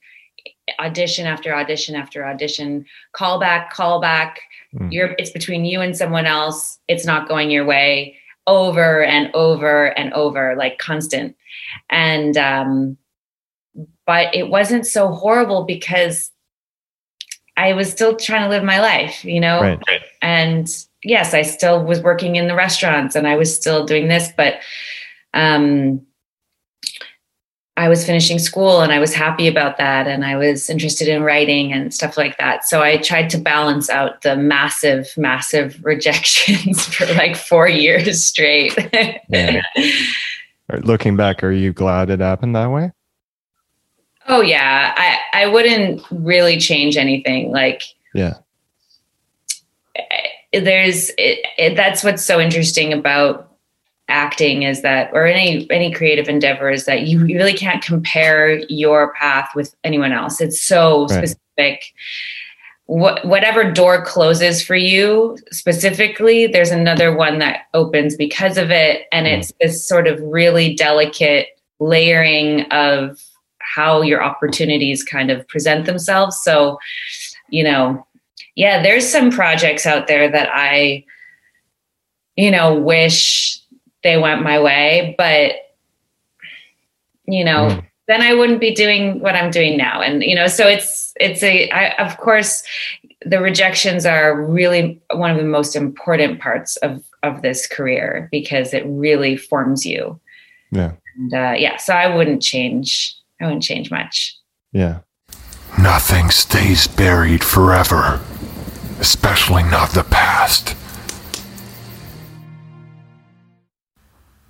[0.79, 4.40] audition after audition after audition, call back, call back.
[4.75, 4.92] Mm.
[4.92, 6.79] You're, it's between you and someone else.
[6.87, 8.16] It's not going your way
[8.47, 11.35] over and over and over, like constant.
[11.90, 12.97] And um,
[14.07, 16.31] but it wasn't so horrible because
[17.57, 19.61] I was still trying to live my life, you know?
[19.61, 19.81] Right.
[20.23, 20.68] And
[21.02, 24.61] yes, I still was working in the restaurants and I was still doing this, but
[25.34, 26.04] um,
[27.76, 30.08] I was finishing school and I was happy about that.
[30.08, 32.64] And I was interested in writing and stuff like that.
[32.64, 38.76] So I tried to balance out the massive, massive rejections for like four years straight.
[39.28, 39.62] Yeah.
[40.82, 42.92] Looking back, are you glad it happened that way?
[44.28, 44.94] oh, yeah.
[44.96, 47.50] I, I wouldn't really change anything.
[47.50, 47.82] Like,
[48.14, 48.34] Yeah.
[50.52, 53.44] There's it, it, that's what's so interesting about
[54.08, 58.58] acting is that or any any creative endeavor is that you you really can't compare
[58.70, 61.28] your path with anyone else it's so Right.
[61.28, 61.82] specific
[62.87, 69.02] what, whatever door closes for you specifically there's another one that opens because of it
[69.12, 69.38] and Mm.
[69.38, 71.48] it's this sort of really delicate
[71.80, 73.20] layering of
[73.61, 76.78] how your opportunities kind of present themselves so
[77.50, 78.06] you know
[78.59, 81.05] yeah there's some projects out there that i
[82.37, 83.61] you know wish
[84.03, 85.53] they went my way but
[87.27, 87.85] you know Mm.
[88.09, 91.42] then i wouldn't be doing what i'm doing now and you know so it's it's
[91.42, 92.62] a I, of course
[93.25, 98.73] the rejections are really one of the most important parts of of this career because
[98.75, 100.18] it really forms you
[100.73, 100.92] Yeah.
[101.16, 104.37] and uh, yeah so i wouldn't change i wouldn't change much
[104.73, 104.99] Yeah.
[105.79, 108.21] Nothing stays buried forever,
[109.00, 110.76] especially not the past.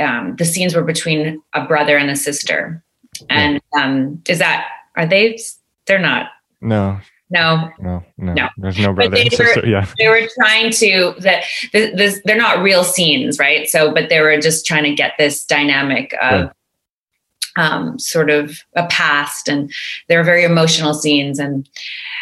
[0.00, 2.82] Um, the scenes were between a brother and a sister,
[3.30, 5.38] and um, is that are they?
[5.86, 6.30] They're not.
[6.60, 6.98] No,
[7.32, 8.32] No, no, no.
[8.34, 8.48] No.
[8.58, 9.66] There's no brother and they were- sister.
[9.66, 9.86] Yeah.
[9.98, 14.20] they were trying to that this, this they're not real scenes right so but they
[14.20, 16.50] were just trying to get this dynamic of
[17.56, 19.72] um, sort of a past and
[20.08, 21.68] they were very emotional scenes and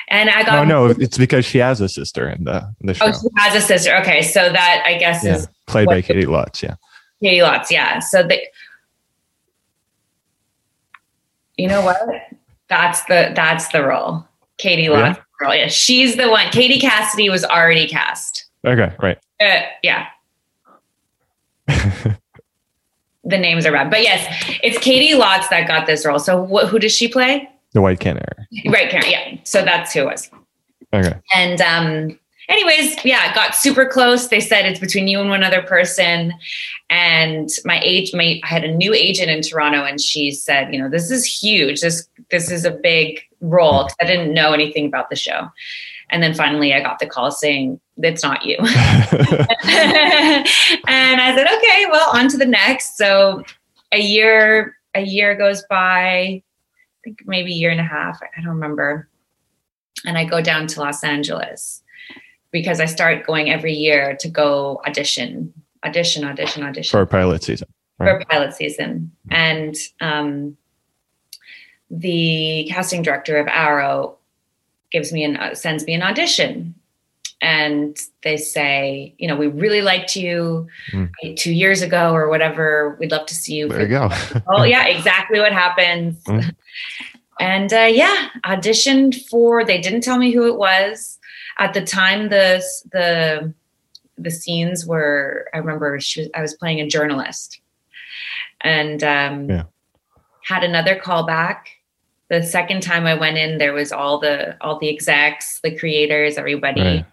[0.09, 3.07] and i got Oh no, it's because she has a sister in the the show.
[3.07, 6.25] oh she has a sister okay so that i guess yeah, is played by Katie
[6.27, 6.63] Lotz.
[6.63, 6.75] Yeah.
[7.21, 8.47] katie Lotz yeah so they
[11.57, 11.99] you know what
[12.69, 14.25] that's the that's the role
[14.61, 15.15] katie Yeah?
[15.15, 18.93] Lotz role yeah she's the one katie cassidy was already cast Okay.
[19.01, 19.19] Right.
[19.41, 20.09] Uh, yeah.
[21.67, 22.19] the
[23.25, 24.27] names are bad, but yes,
[24.63, 26.19] it's Katie Lotz that got this role.
[26.19, 27.49] So wh- who does she play?
[27.73, 28.27] the White Canary.
[28.67, 29.09] Right, Karen.
[29.09, 29.39] Yeah.
[29.45, 30.31] So that's who it was.
[30.93, 31.15] Okay.
[31.35, 32.19] And um,
[32.51, 34.29] anyways, yeah, it got super close.
[34.29, 36.35] They said it's between you and one other person.
[36.91, 40.81] And my age, my I had a new agent in Toronto, and she said, you
[40.81, 41.81] know, this is huge.
[41.81, 45.49] This this is a big role I didn't know anything about the show.
[46.11, 48.57] And then finally, I got the call saying it's not you.
[48.59, 48.67] and
[51.21, 52.97] I said, okay, well, on to the next.
[52.97, 53.45] So
[53.93, 56.43] a year, a year goes by, I
[57.05, 58.21] think maybe a year and a half.
[58.23, 59.09] I don't remember.
[60.05, 61.80] And I go down to Los Angeles
[62.53, 65.53] because I start going every year to go audition,
[65.85, 67.69] audition, audition, audition For a pilot season.
[67.99, 69.13] for a pilot season.
[69.31, 70.57] And um,
[71.91, 74.17] the casting director of Arrow
[74.93, 76.75] gives me an uh, sends me an audition,
[77.43, 81.11] and they say, you know, we really liked you Mm.
[81.37, 82.97] two years ago or whatever.
[83.01, 83.69] We'd love to see you.
[83.69, 84.43] There for you go.
[84.49, 86.55] oh yeah exactly what happens Mm.
[87.41, 91.19] And uh, yeah auditioned for they didn't tell me who it was
[91.59, 93.53] at the time the the
[94.19, 97.61] the scenes were i remember she was, i was playing a journalist
[98.61, 99.65] and um, Yeah.
[100.45, 101.71] had another call back
[102.29, 106.37] the second time i went in there was all the all the execs the creators
[106.39, 107.07] everybody Right.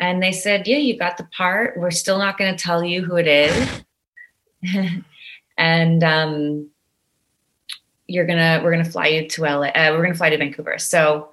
[0.00, 1.76] and they said, "Yeah, you got the part.
[1.78, 3.54] We're still not going to tell you who it is,
[5.56, 6.68] and um,
[8.06, 9.68] you're gonna we're gonna fly you to LA.
[9.68, 11.30] Uh, we're gonna fly to Vancouver." So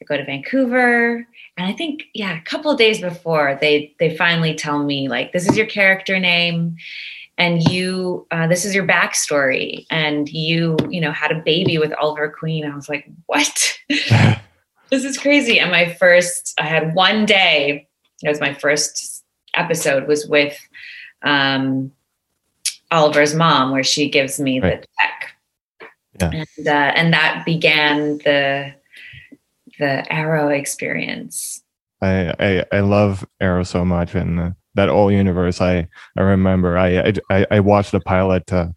[0.00, 4.16] I go to Vancouver, and I think yeah, a couple of days before they they
[4.16, 6.76] finally tell me like, "This is your character name."
[7.38, 11.92] And you, uh, this is your backstory, and you, you know, had a baby with
[11.98, 12.64] Oliver Queen.
[12.64, 15.58] I was like, "What?" this is crazy.
[15.58, 17.88] And my first, I had one day.
[18.22, 20.56] It was my first episode was with
[21.22, 21.90] um,
[22.90, 24.82] Oliver's mom, where she gives me Right.
[24.82, 24.86] the
[26.22, 26.44] Yeah.
[26.58, 28.74] and uh, and that began the
[29.78, 31.62] the Arrow experience.
[32.00, 35.60] I, I I love Arrow so much and uh, that whole universe.
[35.60, 38.68] I I remember I I, I watched the pilot uh,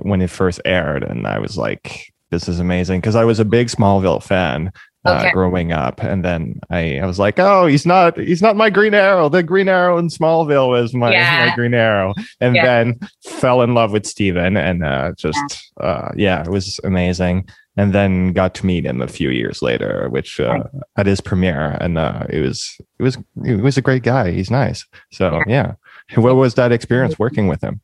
[0.00, 3.44] when it first aired, and I was like, "This is amazing," because I was a
[3.44, 4.72] big Smallville fan.
[5.04, 6.02] Uh, growing up.
[6.02, 9.28] And then I, I was like oh he's not he's not my green arrow.
[9.28, 11.46] The green arrow in smallville was my, Yeah.
[11.48, 12.14] my green arrow.
[12.40, 12.64] And Yeah.
[12.66, 17.48] then fell in love with Stephen and uh, just uh, yeah it was amazing.
[17.76, 20.64] And then got to meet him a few years later which uh,
[20.96, 21.78] at his premiere.
[21.80, 24.32] And uh, it was it was he was a great guy.
[24.32, 24.84] He's nice.
[25.12, 25.74] So yeah.
[26.16, 27.80] What was that experience working with him?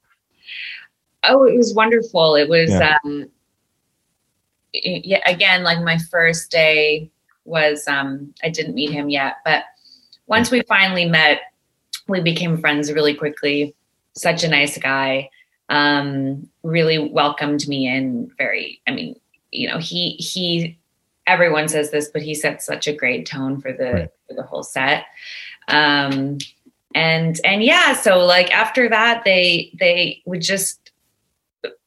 [1.27, 2.35] Oh, it was wonderful.
[2.35, 2.98] It was, Yeah.
[3.05, 3.27] um,
[4.82, 7.10] yeah, again, like my first day
[7.44, 9.64] was, um, I didn't meet him yet, but
[10.26, 11.40] once we finally met,
[12.08, 13.74] we became friends really quickly.
[14.14, 15.30] Such a nice guy.
[15.68, 19.18] Um, really welcomed me in very, I mean,
[19.50, 20.78] you know, he, he,
[21.26, 24.10] everyone says this, but he set such a great tone for the, Right.
[24.28, 25.06] for the whole set.
[25.68, 26.38] Um,
[26.94, 30.90] and, and yeah, so like after that, they, they would just,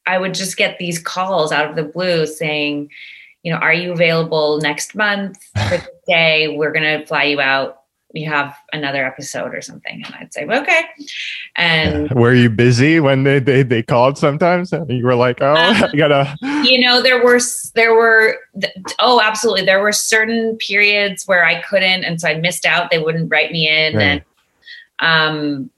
[0.07, 2.89] I would just get these calls out of the blue saying,
[3.43, 6.55] you know, are you available next month for the day?
[6.57, 7.81] We're going to fly you out.
[8.13, 10.01] We have another episode or something.
[10.05, 10.81] And I'd say, okay.
[11.57, 15.83] And, were you busy when they they, they called sometimes you were like oh Um,
[15.93, 17.39] i gotta you know, there were,
[17.75, 18.37] there were,
[18.99, 19.65] oh, absolutely.
[19.65, 22.05] There were certain periods where I couldn't.
[22.05, 22.89] And so I missed out.
[22.89, 23.95] They wouldn't write me in.
[23.95, 24.23] Right.
[24.99, 25.69] And, um,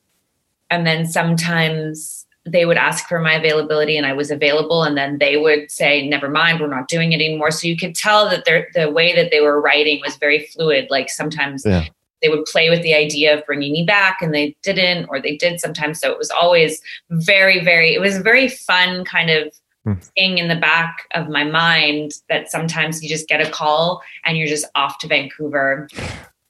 [0.69, 5.17] and then sometimes they would ask for my availability and I was available and then
[5.19, 8.45] they would say never mind we're not doing it anymore so you could tell that
[8.45, 11.85] their the way that they were writing was very fluid like sometimes Yeah.
[12.21, 15.35] they would play with the idea of bringing me back and they didn't or they
[15.35, 19.53] did sometimes so it was always very very it was a very fun kind of
[19.85, 19.93] Hmm.
[20.17, 24.37] thing in the back of my mind that sometimes you just get a call and
[24.37, 25.87] you're just off to Vancouver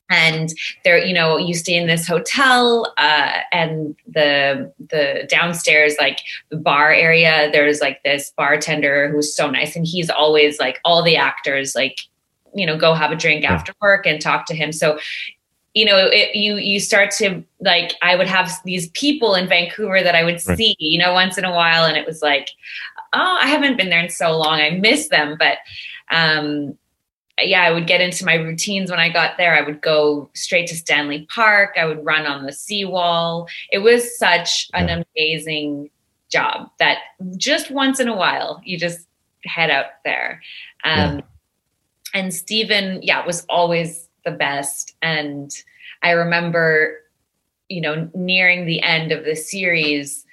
[0.09, 0.49] and
[0.83, 6.19] there you know you stay in this hotel uh, and the the downstairs like
[6.49, 11.03] the bar area there's like this bartender who's so nice and he's always like all
[11.03, 11.99] the actors like
[12.55, 14.71] you know go have a drink after work and talk to him.
[14.71, 14.97] So
[15.75, 20.01] you know it, you you start to like i would have these people in vancouver
[20.01, 20.57] that i would Right.
[20.57, 22.49] see you know once in a while and it was like
[23.13, 24.59] oh i haven't been there in so long.
[24.59, 25.37] I miss them.
[25.37, 25.59] But
[26.09, 26.75] um
[27.43, 29.55] yeah, I would get into my routines when I got there.
[29.55, 31.75] I would go straight to Stanley Park.
[31.77, 33.47] I would run on the seawall.
[33.71, 35.89] It was such an amazing
[36.29, 36.99] job that
[37.37, 39.07] just once in a while you just
[39.45, 40.41] head out there.
[40.83, 41.21] Um,
[42.13, 44.95] And Stephen, yeah, was always the best.
[45.01, 45.51] And
[46.01, 46.97] I remember,
[47.67, 50.25] you know, nearing the end of the series,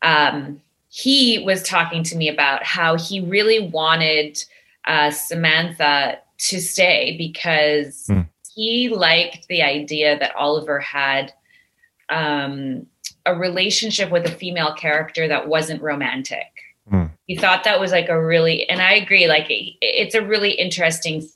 [0.00, 4.42] um, he was talking to me about how he really wanted
[4.86, 6.18] uh, Samantha
[6.48, 8.22] to stay because Hmm.
[8.54, 11.32] he liked the idea that Oliver had
[12.08, 12.86] um,
[13.24, 16.46] a relationship with a female character that wasn't romantic.
[16.90, 17.06] Hmm.
[17.26, 20.50] He thought that was like a really, and I agree, like it, it's a really
[20.50, 21.26] interesting,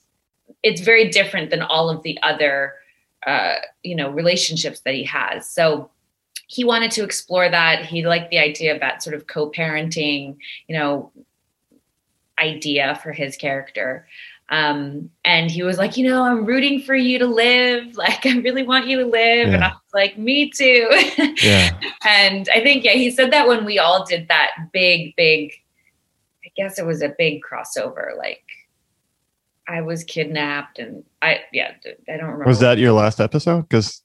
[0.63, 2.75] it's very different than all of the other,
[3.27, 5.49] uh, you know, relationships that he has.
[5.49, 5.91] So
[6.49, 7.87] he wanted to explore that.
[7.87, 10.37] He liked the idea of that sort of co parenting,
[10.69, 11.13] you know,
[12.39, 14.07] idea for his character.
[14.49, 17.85] Um, and he was like, you know, I'm rooting for you to live.
[17.97, 19.49] Like, I really want you to live.
[19.49, 20.89] And I was like, me too.
[21.43, 25.53] yeah and I think, yeah, he said that when we all did that big, big,
[26.45, 28.45] I guess it was a big crossover, like
[29.69, 31.73] I was kidnapped, and I yeah,
[32.09, 32.45] I don't remember.
[32.45, 33.63] Was that your last episode?
[33.63, 34.01] Because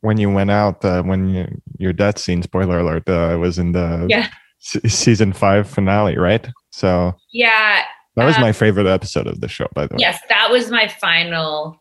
[0.00, 3.70] when you went out, uh, when you, your death scene, spoiler alert, uh, was in
[3.70, 4.28] the Yeah.
[4.58, 6.48] se- season five finale, right?
[6.72, 7.84] So Yeah,
[8.16, 9.98] that was Uh, my favorite episode of the show, by the way.
[10.00, 11.80] yes, that was my final.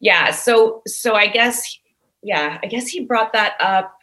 [0.00, 1.62] Yeah, so so I guess
[2.22, 3.94] yeah, I guess he brought that up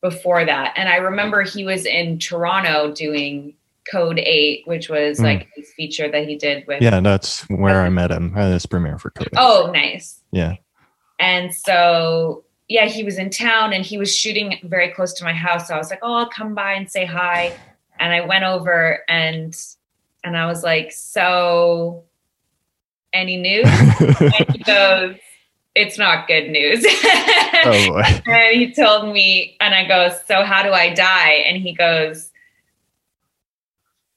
[0.00, 3.54] before that, and I remember he was in Toronto doing
[3.90, 5.24] Code Eight, which was Mm.
[5.24, 6.80] like his feature that he did with.
[6.82, 9.36] Yeah, that's where I met him at his premiere for Code Eight.
[9.38, 10.20] Oh, nice.
[10.30, 10.54] Yeah.
[11.18, 15.32] And so, yeah, he was in town and he was shooting very close to my
[15.32, 15.66] house.
[15.66, 17.52] So I was like, oh, I'll come by and say hi.
[17.98, 19.56] And I went over and
[20.28, 22.04] and I was like, so
[23.12, 23.64] any news?
[24.00, 25.16] and he goes,
[25.74, 26.84] it's not good news.
[27.64, 28.02] oh boy.
[28.26, 31.44] and he told me, and I go, so how do I die?
[31.46, 32.30] And he goes,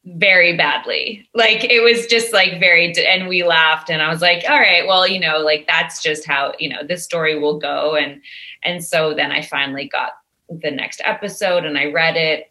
[0.04, 1.28] very badly.
[1.34, 4.86] Like it was just like very, and we laughed, and I was like, all right,
[4.86, 8.20] well, you know, like that's just how you know this story will go, and
[8.64, 10.14] and so then I finally got
[10.50, 12.51] the next episode, and I read it.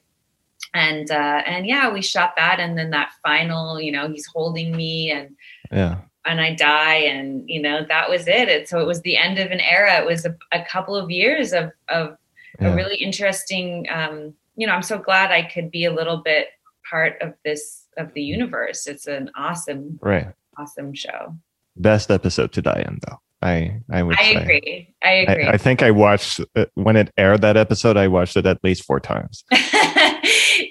[0.74, 4.76] And uh, and yeah, we shot that, and then that final, you know, he's holding
[4.76, 5.34] me, and
[5.72, 5.96] Yeah.
[6.24, 8.48] and I die, and you know that was it.
[8.48, 9.98] it so it was the end of an era.
[10.00, 12.16] It was a, a couple of years of of
[12.60, 12.68] Yeah.
[12.68, 13.86] a really interesting.
[13.92, 16.48] Um, you know, I'm so glad I could be a little bit
[16.88, 18.86] part of this of the universe.
[18.86, 20.28] It's an awesome, Right.
[20.56, 21.34] awesome show.
[21.76, 23.18] Best episode to die in, though.
[23.42, 24.36] I I would I say.
[24.36, 24.94] agree.
[25.02, 25.46] I agree.
[25.46, 27.96] I, I think I watched uh, when it aired that episode.
[27.96, 29.44] I watched it at least four times.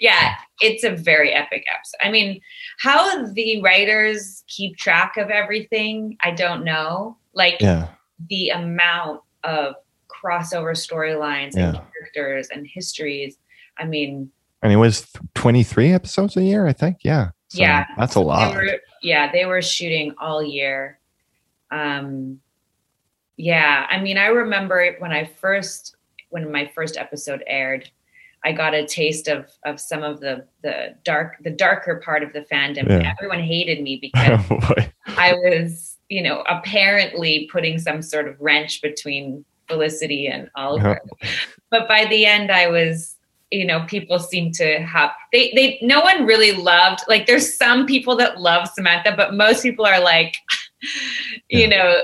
[0.01, 1.97] yeah, it's a very epic episode.
[2.07, 2.41] I mean,
[2.79, 7.17] how the writers keep track of everything, I don't know.
[7.33, 7.89] Like Yeah.
[8.29, 9.75] the amount of
[10.09, 11.81] crossover storylines and Yeah.
[11.93, 13.37] characters and histories.
[13.77, 14.31] I mean,
[14.61, 16.97] And it was th- 23 episodes a year, I think.
[17.03, 17.29] Yeah.
[17.47, 17.85] So Yeah.
[17.97, 18.55] That's a they lot.
[18.55, 20.99] were yeah, they were shooting all year.
[21.71, 22.41] Um
[23.37, 25.95] yeah, I mean, I remember when I first
[26.29, 27.89] when my first episode aired,
[28.43, 32.33] I got a taste of of some of the the dark the darker part of
[32.33, 32.87] the fandom.
[32.89, 33.13] Yeah.
[33.17, 34.73] Everyone hated me because oh.
[35.07, 40.99] I was, you know, apparently putting some sort of wrench between Felicity and Oliver.
[41.03, 41.27] Oh.
[41.69, 43.17] But by the end, I was,
[43.51, 47.85] you know, people seem to have they they no one really loved like there's some
[47.85, 50.35] people that love Samantha, but most people are like,
[51.49, 51.67] you Yeah.
[51.67, 52.01] know,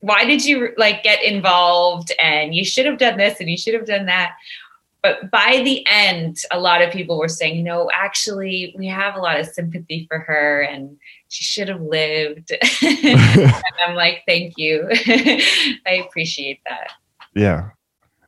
[0.00, 3.74] why did you like get involved and you should have done this and you should
[3.74, 4.34] have done that
[5.02, 9.20] but by the end a lot of people were saying know actually we have a
[9.20, 10.96] lot of sympathy for her and
[11.28, 12.52] she should have lived
[13.86, 14.88] i'm like thank you
[15.86, 16.90] i appreciate that
[17.34, 17.70] Yeah.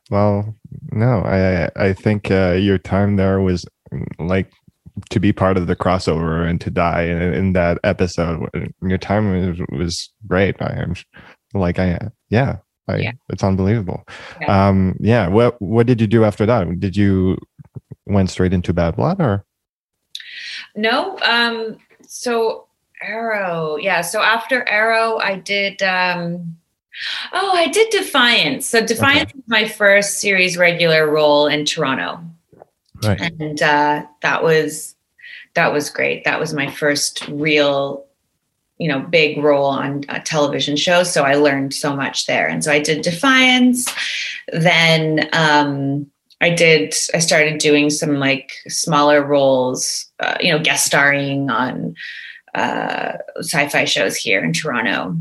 [0.09, 0.55] Well,
[0.91, 4.51] no, I I- I think uh, your time there was mm, like
[5.09, 8.49] to be part of the crossover and to die in, in that episode.
[8.81, 10.55] Your time was, was great.
[10.61, 10.95] I am
[11.53, 12.57] like I yeah.
[12.91, 13.11] I, Yeah.
[13.29, 14.03] It's unbelievable.
[14.39, 14.67] Yeah.
[14.67, 15.27] Um, yeah.
[15.27, 16.79] What What did you do after that?
[16.79, 17.37] Did you
[18.05, 19.45] went straight into Bad Blood or?
[20.75, 21.77] no um
[22.07, 22.65] so
[23.01, 26.55] arrow yeah so after arrow i did um
[27.33, 32.19] oh i did defiance so defiance was my first series regular role in toronto
[33.03, 33.19] Right.
[33.39, 34.95] and uh, that was
[35.55, 36.23] that was great.
[36.23, 38.05] That was my first real,
[38.81, 42.47] you know, big role on a television shows So I learned so much there.
[42.47, 43.87] And so I did Defiance.
[44.51, 46.09] Then um,
[46.41, 46.95] I did.
[47.13, 51.93] I started doing some like smaller roles, uh, you know, guest starring on
[52.55, 55.15] uh, sci-fi shows here in Toronto.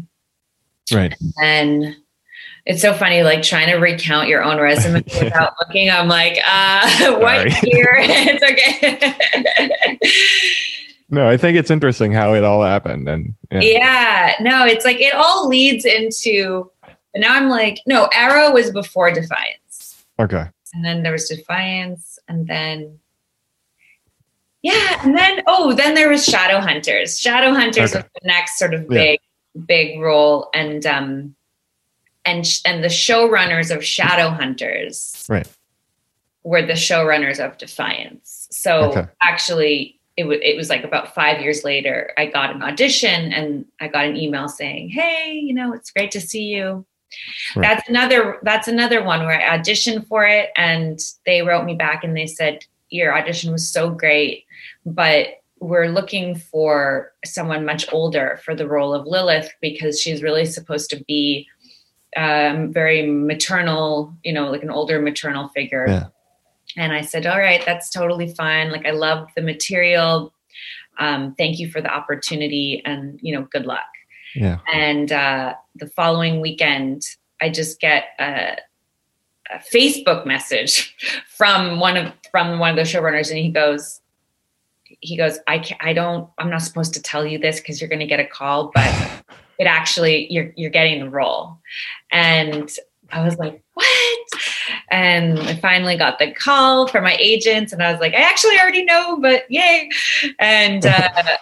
[0.91, 1.15] Right.
[1.43, 1.97] And
[2.65, 5.91] it's so funny, like trying to recount your own resume without looking.
[5.91, 7.97] I'm like, uh, what year?
[8.01, 9.99] it's okay.
[11.11, 13.61] No, I think it's interesting how it all happened, and yeah.
[13.61, 16.71] yeah, no, it's like it all leads into.
[17.15, 20.45] And now I'm like, no, Arrow was before Defiance, Okay.
[20.75, 22.99] and then there was Defiance, and then.
[24.63, 27.19] Yeah, and then oh, then there was Shadow Hunters.
[27.19, 28.03] Shadow Hunters Okay.
[28.03, 29.17] was the next sort of Yeah.
[29.17, 29.21] big,
[29.67, 31.35] big role, and um,
[32.25, 35.49] and sh- and the showrunners of Shadow Hunters Right.
[36.45, 38.49] were the showrunners of Defiance.
[38.51, 39.07] So Okay.
[39.23, 43.65] actually, it was it was like about five years later, I got an audition and
[43.81, 46.87] I got an email saying, "Hey, you know, it's great to see you."
[47.57, 47.63] Right.
[47.63, 52.05] That's another that's another one where I auditioned for it and they wrote me back
[52.05, 54.45] and they said, "Your audition was so great,
[54.87, 60.47] but we're looking for someone much older for the role of Lilith because she's really
[60.47, 61.47] supposed to be
[62.17, 66.07] um, very maternal, you know, like an older maternal figure." Yeah.
[66.77, 68.71] And I said, all right, that's totally fine.
[68.71, 70.33] Like, I love the material.
[70.99, 73.87] Um, thank you for the opportunity and, you know, good luck.
[74.35, 74.59] Yeah.
[74.73, 77.03] And uh, the following weekend,
[77.41, 78.57] I just get a,
[79.51, 80.95] a Facebook message
[81.29, 84.01] from one of from one of the showrunners, and he goes,
[85.01, 87.89] he goes, I can't, I don't, I'm not supposed to tell you this because you're
[87.89, 88.93] going to get a call, but
[89.59, 91.59] it actually you're you're getting the role,
[92.13, 92.71] and
[93.13, 94.29] I was like, what?
[94.91, 98.59] And I finally got the call from my agents, and I was like, I actually
[98.59, 99.89] already know, but yay!
[100.39, 101.37] And uh,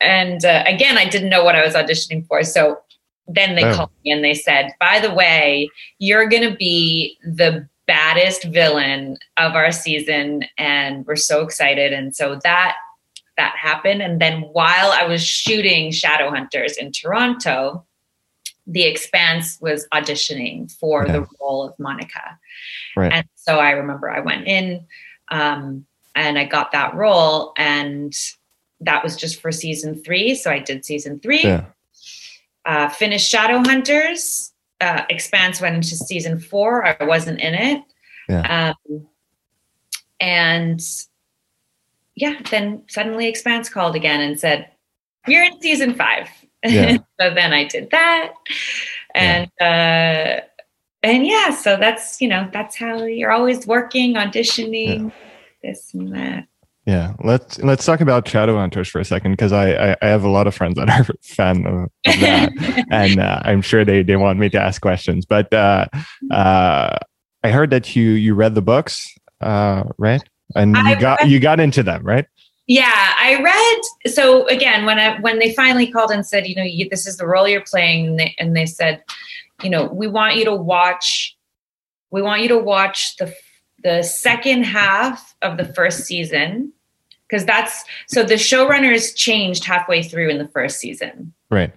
[0.00, 2.78] and uh, again, I didn't know what I was auditioning for, so
[3.28, 3.74] then they Oh.
[3.74, 5.68] called me and they said, by the way,
[5.98, 11.92] you're going to be the baddest villain of our season, and we're so excited.
[11.92, 12.76] And so that
[13.36, 14.02] that happened.
[14.02, 17.86] And then while I was shooting Shadowhunters in Toronto,
[18.66, 21.12] The Expanse was auditioning for Yeah.
[21.12, 22.38] the role of Monica.
[22.96, 23.12] Right.
[23.12, 24.86] And so I remember I went in
[25.28, 28.12] um, and I got that role, and
[28.80, 30.34] that was just for season three.
[30.34, 31.66] So I did season three, Yeah.
[32.64, 34.50] uh, finished Shadowhunters.
[34.80, 36.84] Uh, Expanse went into season four.
[36.86, 37.82] I wasn't in it.
[38.28, 38.74] Yeah.
[38.90, 39.06] Um,
[40.20, 40.80] and
[42.14, 44.68] yeah, then suddenly Expanse called again and said,
[45.26, 46.28] You're in season five.
[46.64, 46.98] Yeah.
[47.20, 48.32] so then I did that.
[49.14, 50.40] And uh
[51.02, 55.12] and yeah, so that's you know, that's how you're always working, auditioning,
[55.62, 56.46] this and that.
[56.86, 60.28] Yeah, let's let's talk about Shadowhunters for a second because I, I I have a
[60.28, 64.16] lot of friends that are fan of, of that, and uh, I'm sure they they
[64.16, 65.26] want me to ask questions.
[65.26, 65.86] But uh,
[66.30, 66.98] uh,
[67.44, 69.06] I heard that you you read the books,
[69.40, 70.22] uh, right?
[70.54, 72.26] And I you got read- you got into them, right?
[72.70, 74.12] Yeah, I read.
[74.14, 77.16] So again, when I when they finally called and said, you know, you, this is
[77.16, 79.02] the role you're playing, and they, and they said,
[79.60, 81.36] you know, we want you to watch,
[82.12, 83.34] we want you to watch the
[83.82, 86.72] the second half of the first season,
[87.28, 91.72] because that's so the showrunners changed halfway through in the first season, Right.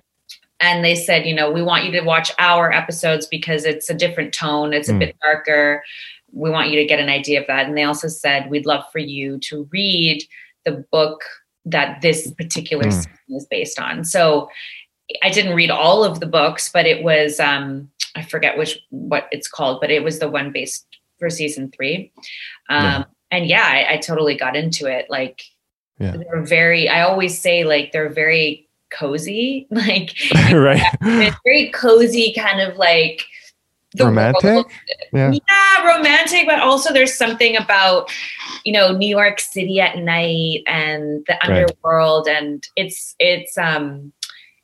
[0.59, 3.95] and they said, you know, we want you to watch our episodes because it's a
[3.95, 4.99] different tone, it's a Mm.
[4.99, 5.83] bit darker.
[6.31, 7.65] We want you to get an idea of that.
[7.65, 10.23] And they also said, we'd love for you to read
[10.65, 11.23] the book
[11.65, 12.93] that this particular Mm.
[12.93, 14.03] season is based on.
[14.03, 14.49] So
[15.21, 19.27] I didn't read all of the books, but it was um, I forget which what
[19.31, 20.85] it's called, but it was the one based
[21.19, 22.11] for season three.
[22.69, 23.03] Um, Yeah.
[23.31, 25.09] And yeah, I, I totally got into it.
[25.09, 25.41] Like
[25.99, 26.17] Yeah.
[26.17, 26.87] they're very.
[26.89, 29.67] I always say like they're very cozy.
[29.71, 30.13] Like
[30.53, 30.81] right.
[31.01, 33.25] it's very cozy, kind of like
[33.99, 34.65] Romantic.
[35.11, 35.31] Yeah.
[35.31, 38.11] Yeah, romantic, but also there's something about,
[38.63, 41.63] you know, New York City at night and the Right.
[41.65, 44.11] underworld and it's it's um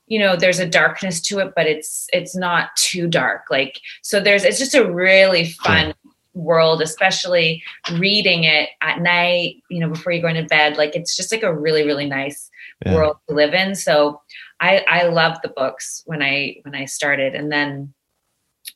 [0.08, 3.44] you know, there's a darkness to it, but it's it's not too dark.
[3.52, 5.94] Like so there's it's just a really fun
[6.34, 7.62] world, especially
[7.94, 10.78] reading it at night, you know, before you go into bed.
[10.78, 12.50] Like it's just like a really, really nice
[12.86, 12.96] Yeah.
[12.96, 13.76] world to live in.
[13.76, 14.22] So
[14.60, 17.94] I I loved the books when I when I started and then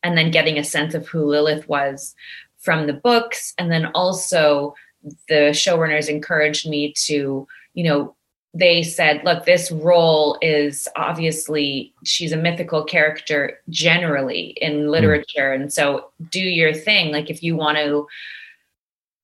[0.04, 2.14] and then getting a sense of who Lilith was
[2.60, 3.54] from the books.
[3.58, 4.76] And then also
[5.28, 8.16] the showrunners encouraged me to you know
[8.54, 14.89] they said look this role is obviously she's a mythical character generally in hmm.
[14.89, 15.51] literature.
[15.51, 17.12] And so do your thing.
[17.12, 18.08] Like if you want to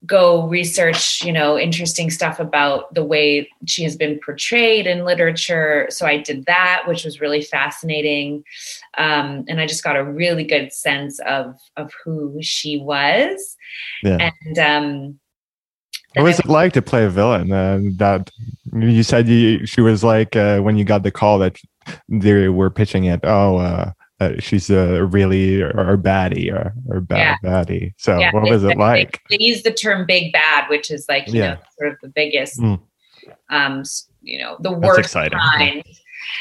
[0.06, 5.88] go research you know interesting stuff about the way she has been portrayed in literature
[5.90, 8.42] so i did that which was really fascinating
[8.98, 13.58] um, and i just got a really good sense of of who she was
[14.04, 14.32] Yeah.
[14.46, 15.20] and um
[16.16, 17.52] What was it like to play a villain?
[17.52, 18.32] Uh, that
[18.74, 21.58] you said you, she was like uh, when you got the call that
[22.08, 23.20] they were pitching it.
[23.24, 27.50] Oh, uh, uh, she's a really or baddie or or bad Yeah.
[27.50, 27.94] baddie.
[27.98, 29.22] So Yeah, what they- was it they- like?
[29.30, 31.54] They, use the term "big bad," which is like you Yeah.
[31.54, 32.80] know sort of the biggest, Mm.
[33.50, 33.84] um,
[34.22, 35.40] you know, the That's worst exciting.
[35.40, 35.84] kind.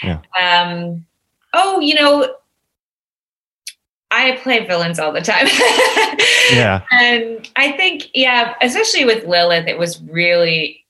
[0.02, 0.20] Yeah.
[0.40, 1.06] Um,
[1.54, 2.34] oh, you know,
[4.10, 5.46] I play villains all the time.
[6.50, 6.80] Yeah.
[6.90, 10.82] and I think, yeah, especially with Lilith, it was really,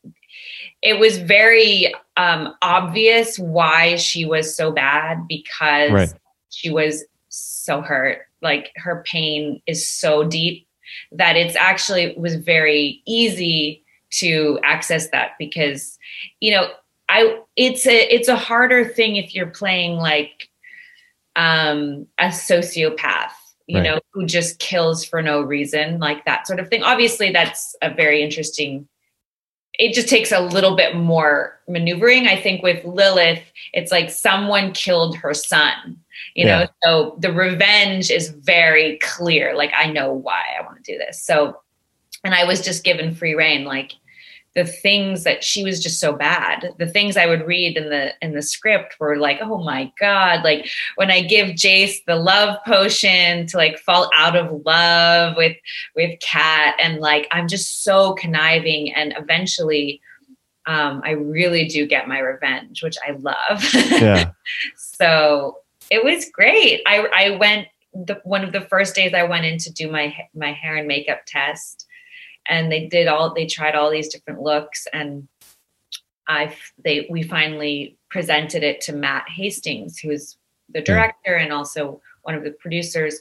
[0.82, 6.12] it was very um, obvious why she was so bad because Right.
[6.50, 8.22] She was so hurt.
[8.40, 10.66] Like her pain is so deep
[11.12, 15.98] that it's actually it was very easy to access that because
[16.40, 16.70] you know
[17.08, 20.48] I it's a it's a harder thing if you're playing like
[21.36, 23.30] um a sociopath
[23.66, 23.84] you Right.
[23.84, 27.92] know who just kills for no reason like that sort of thing obviously that's a
[27.92, 28.88] very interesting
[29.74, 33.42] it just takes a little bit more maneuvering i think with lilith
[33.74, 35.98] it's like someone killed her son
[36.34, 36.66] you know Yeah.
[36.82, 41.22] so the revenge is very clear like i know why i want to do this
[41.22, 41.60] so
[42.24, 43.92] and i was just given free reign like
[44.58, 46.74] the things that she was just so bad.
[46.78, 50.42] The things I would read in the in the script were like, oh my god!
[50.42, 55.56] Like when I give Jace the love potion to like fall out of love with
[55.94, 60.00] with cat and like I'm just so conniving, and eventually,
[60.66, 63.64] um, I really do get my revenge, which I love.
[64.02, 64.32] Yeah.
[64.76, 65.58] so
[65.90, 66.82] it was great.
[66.86, 70.14] I I went the one of the first days I went in to do my
[70.34, 71.86] my hair and makeup test.
[72.48, 75.28] And they did all they tried all these different looks and
[76.28, 80.36] i they we finally presented it to matt hastings who's
[80.70, 83.20] the director and also one of the producers.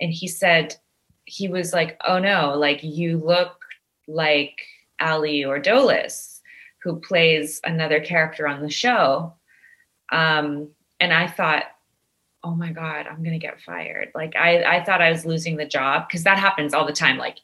[0.00, 0.76] And he said
[1.24, 3.60] he was like oh no like you look
[4.08, 4.56] like
[5.00, 6.40] ali Ordolis,
[6.82, 9.34] who plays another character on the show.
[10.10, 11.64] Um, and i thought
[12.46, 14.10] oh my god i'm gonna get fired.
[14.14, 17.18] Like i i thought i was losing the job because that happens all the time.
[17.18, 17.38] Like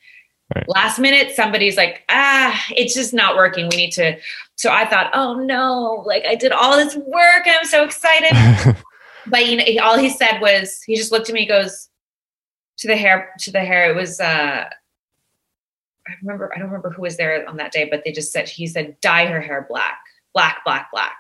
[0.54, 0.68] Right.
[0.68, 3.68] last minute somebody's like ah it's just not working.
[3.70, 4.18] We need to
[4.56, 7.46] so i thought oh no like i did all this work.
[7.46, 8.76] And i'm so excited.
[9.26, 11.88] But you know all he said was he just looked at me goes
[12.78, 13.88] to the hair to the hair.
[13.88, 14.64] It was uh
[16.08, 18.48] i remember i don't remember who was there on that day but they just said
[18.48, 20.00] he said dye her hair black
[20.34, 21.16] black black black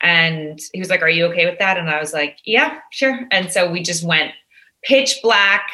[0.00, 3.26] and he was like are you okay with that and i was like yeah sure
[3.30, 4.32] and so we just went
[4.82, 5.68] pitch black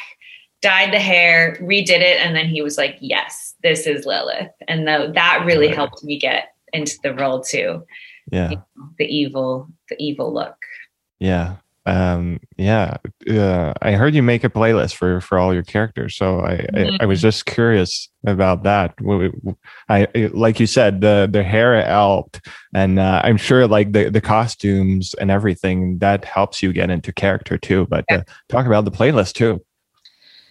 [0.63, 4.87] dyed the hair, redid it, and then he was like, "Yes, this is Lilith," and
[4.87, 5.75] the, that really Right.
[5.75, 7.83] helped me get into the role too.
[8.31, 8.53] yeah.
[8.99, 10.57] The evil, the evil look.
[11.19, 11.57] Yeah.
[11.87, 12.99] Um, yeah.
[13.29, 16.17] Uh, I heard you make a playlist for, for all your characters.
[16.17, 18.95] So I, I, I was just curious about that.
[19.89, 24.21] I, like you said, the, the hair helped and, uh, I'm sure like the, the
[24.21, 28.91] costumes and everything that helps you get into character too, but uh, talk about the
[28.91, 29.65] playlist too.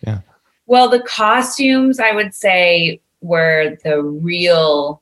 [0.06, 0.22] Yeah
[0.70, 5.02] well, the costumes, I would say, were the real,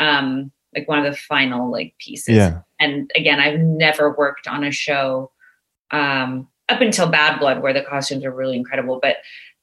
[0.00, 2.34] um, like one of the final like pieces.
[2.34, 2.62] Yeah.
[2.80, 5.30] And again, I've never worked on a show
[5.90, 9.16] um, up until Bad Blood where the costumes are really incredible, but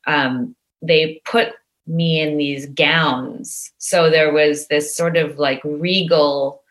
[0.08, 1.54] um, they put
[1.86, 3.72] me in these gowns.
[3.78, 6.62] So there was this sort of like regal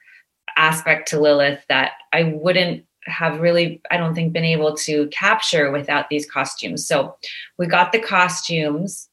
[0.56, 5.70] aspect to Lilith that I wouldn't have really, I don't think, been able to capture
[5.70, 6.86] without these costumes.
[6.86, 7.16] So
[7.58, 9.08] we got the costumes.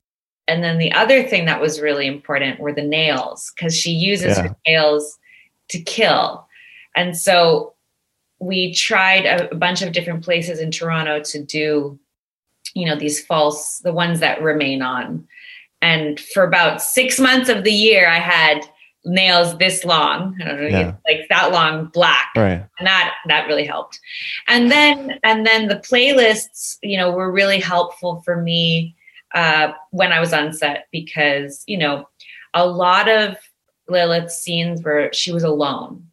[0.47, 4.37] And then the other thing that was really important were the nails because she uses
[4.37, 4.43] Yeah.
[4.43, 5.17] her nails
[5.69, 6.47] to kill.
[6.95, 7.73] And so
[8.39, 11.99] we tried a, a bunch of different places in Toronto to do,
[12.73, 15.27] you know, these false, the ones that remain on.
[15.81, 18.61] And for about six months of the year, I had
[19.05, 20.95] nails this long, I don't know, Yeah.
[21.07, 22.65] like that long black Right.
[22.79, 23.97] and that that really helped
[24.49, 28.93] and then and then the playlists you know were really helpful for me
[29.35, 32.09] uh when i was on set because you know
[32.53, 33.37] a lot of
[33.87, 36.05] lilith's scenes where she was alone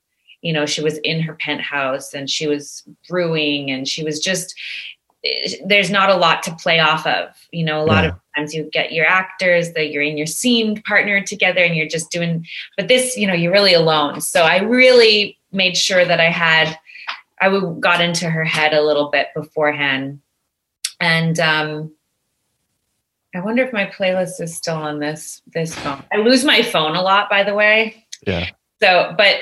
[0.47, 4.55] you know she was in her penthouse and she was brewing and she was just
[5.65, 7.31] there's not a lot to play off of.
[7.51, 8.11] You know a lot Yeah.
[8.11, 11.89] of times you get your actors that you're in your scene partnered together and you're
[11.89, 14.21] just doing but this you know you're really alone.
[14.21, 16.79] So i really made sure that i had
[17.41, 20.21] i would got into her head a little bit beforehand.
[21.01, 21.91] And um
[23.35, 26.05] i wonder if my playlist is still on this this phone.
[26.13, 28.07] I lose my phone a lot by the way.
[28.27, 28.47] Yeah.
[28.81, 29.37] so but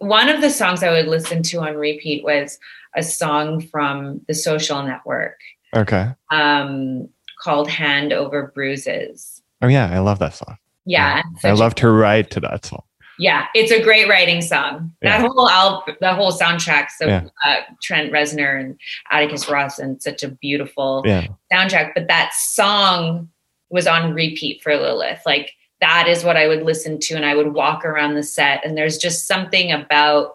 [0.00, 2.58] one of the songs i would listen to on repeat was
[2.96, 5.38] a song from the social network
[5.76, 6.10] Okay.
[6.32, 7.08] um
[7.42, 9.90] called Hand Covers Bruise Oh yeah.
[9.92, 10.56] I love that song.
[10.84, 12.82] yeah I such a- love to write to that song.
[13.18, 14.92] yeah, it's a great writing song.
[15.02, 16.88] That whole album, the whole soundtrack.
[16.96, 17.24] So Yeah.
[17.46, 18.78] uh, Trent Reznor and
[19.10, 21.26] Atticus Ross, and such a beautiful Yeah.
[21.52, 21.92] soundtrack.
[21.94, 23.28] But that song
[23.68, 25.20] was on repeat for Lilith.
[25.26, 28.64] Like that is what I would listen to, and I would walk around the set.
[28.64, 30.34] And there's just something about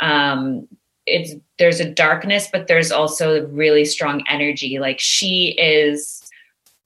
[0.00, 0.66] um,
[1.06, 4.78] it's there's a darkness, but there's also really strong energy.
[4.78, 6.22] Like she is,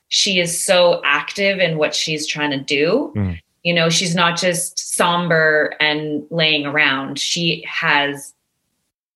[0.09, 3.13] she is so active in what she's trying to do.
[3.15, 3.39] Mm.
[3.63, 7.19] You know, she's not just somber and laying around.
[7.19, 8.35] She has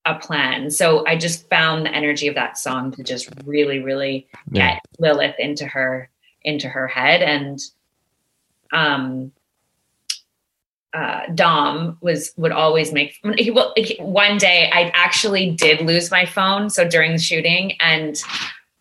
[0.04, 0.70] a plan.
[0.70, 4.74] So I just found the energy of that song to just really, really Yeah.
[4.74, 6.08] get Lilith into her
[6.42, 7.58] into her head and
[8.72, 9.32] um
[10.94, 16.10] uh, Dom was would always make he, will- he, one day I actually did lose
[16.10, 18.16] my phone so during the shooting and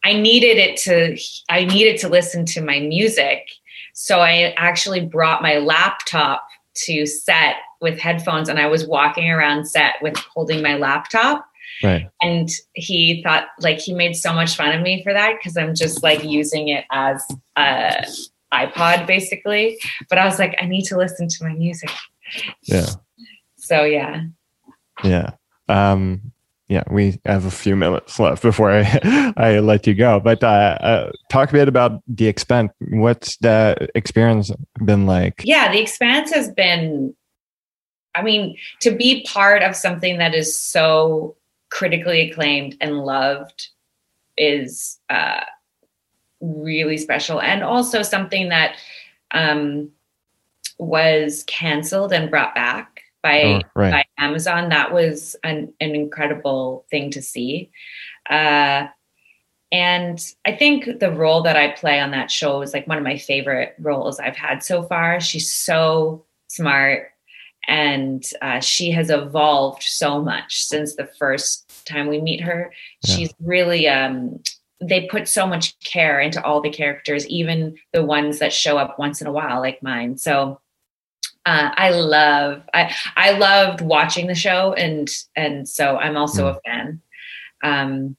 [0.05, 1.17] I needed it to
[1.49, 3.47] I needed to listen to my music
[3.93, 6.47] so I actually brought my laptop
[6.85, 11.45] to set with headphones and I was walking around set with holding my laptop
[11.83, 12.09] Right.
[12.21, 15.75] and he thought like he made so much fun of me for that because i'm
[15.75, 17.21] just like using it as
[17.57, 18.05] a
[18.55, 19.77] iPod basically.
[20.09, 21.91] But I was like, I need to listen to my music.
[22.63, 22.87] Yeah.
[23.57, 24.23] So yeah.
[25.03, 25.31] Yeah.
[25.67, 26.31] Um,
[26.67, 30.19] yeah, we have a few minutes left before I, I let you go.
[30.19, 32.71] But uh, uh, talk a bit about the Expanse.
[32.89, 34.51] What's the experience
[34.83, 35.41] been like?
[35.43, 37.13] Yeah, the expanse has been,
[38.15, 41.35] I mean, to be part of something that is so
[41.69, 43.69] critically acclaimed and loved
[44.37, 45.43] is uh,
[46.41, 47.41] really special.
[47.41, 48.77] And also something that
[49.31, 49.89] um,
[50.77, 53.91] was canceled and brought back by, Oh, right.
[53.91, 54.69] by Amazon.
[54.69, 57.71] That was an, an incredible thing to see.
[58.29, 58.87] Uh,
[59.71, 63.03] and I think the role that I play on that show is like one of
[63.03, 65.19] my favorite roles I've had so far.
[65.19, 67.11] She's so smart
[67.67, 72.71] and uh, she has evolved so much since the first time we meet her.
[73.03, 73.15] Yeah.
[73.15, 74.41] She's really, um,
[74.87, 78.99] they put so much care into all the characters, even the ones that show up
[78.99, 80.17] once in a while, like mine.
[80.17, 80.59] So
[81.45, 86.59] uh, I love, I, I loved watching the show, and and so I'm also a
[86.65, 87.01] fan.
[87.63, 88.17] Um,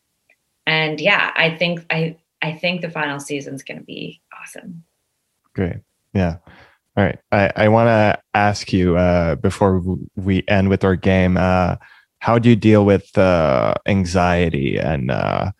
[0.66, 4.84] and yeah, I think I I think the final season's going to be awesome.
[5.54, 5.76] Great.
[6.12, 6.36] Yeah.
[6.96, 7.18] All right.
[7.32, 9.82] I, I want to ask you uh, before
[10.16, 11.76] we end with our game uh,
[12.20, 15.52] how do you deal with uh, anxiety and uh,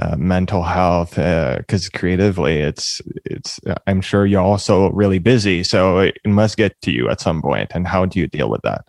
[0.00, 1.14] uh, mental health?
[1.14, 3.60] Because creatively, it's it's.
[3.86, 7.72] I'm sure you're also really busy, so it must get to you at some point.
[7.74, 8.84] And how do you deal with that?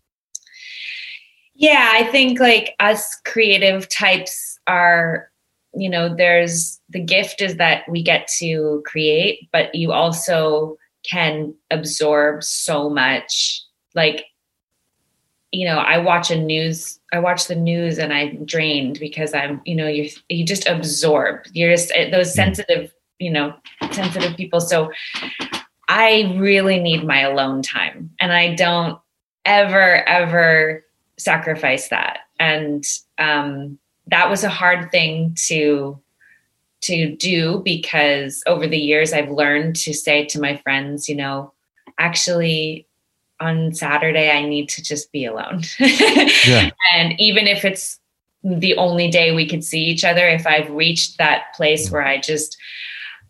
[1.56, 5.32] Yeah, I think like us creative types are,
[5.74, 10.76] you know, there's the gift is that we get to create, but you also
[11.10, 13.62] can absorb so much.
[13.94, 14.26] Like,
[15.56, 19.62] you know, I watch a news, I watch the news and I'm drained because I'm,
[19.66, 21.46] you know, you you just absorb.
[21.54, 23.56] You're just eh, those sensitive, you know,
[23.92, 24.60] sensitive people.
[24.60, 24.92] So
[25.88, 29.00] I really need my alone time, and I don't
[29.46, 30.84] ever ever
[31.18, 32.84] sacrifice that and
[33.18, 36.00] um, that was a hard thing to
[36.82, 41.52] to do because over the years i've learned to say to my friends you know
[41.98, 42.86] actually
[43.46, 45.62] on saturday i need to just be alone.
[45.80, 46.70] Yeah.
[46.96, 48.00] and even if it's
[48.44, 52.18] the only day we could see each other if i've reached that place where i
[52.20, 52.58] just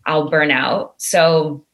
[0.05, 0.95] i'll burn out.
[0.97, 1.66] So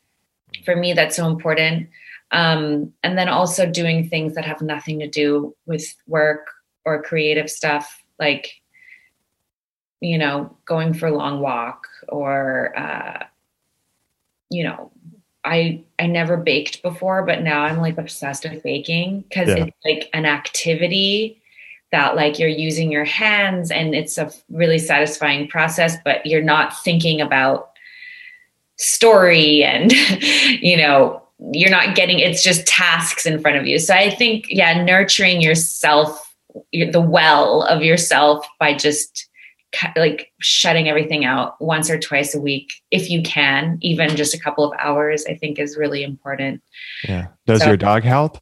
[0.65, 1.89] for me that's so important.
[2.31, 6.47] Um, and then also doing things that have nothing to do with work
[6.85, 8.61] or creative stuff like
[9.99, 13.25] you know going for a long walk or uh,
[14.49, 14.91] you know
[15.43, 19.65] i i never baked before but now i'm like obsessed with baking because Yeah.
[19.65, 21.41] it's like an activity
[21.91, 26.77] that like you're using your hands and it's a really satisfying process but you're not
[26.83, 27.71] thinking about
[28.77, 29.91] story and
[30.61, 31.21] you know
[31.53, 35.41] you're not getting it's just tasks in front of you so i think yeah nurturing
[35.41, 36.35] yourself
[36.73, 39.27] the well of yourself by just
[39.95, 44.39] like shutting everything out once or twice a week if you can even just a
[44.39, 46.61] couple of hours i think is really important
[47.07, 47.27] Yeah.
[47.47, 48.37] Does So- your dog help?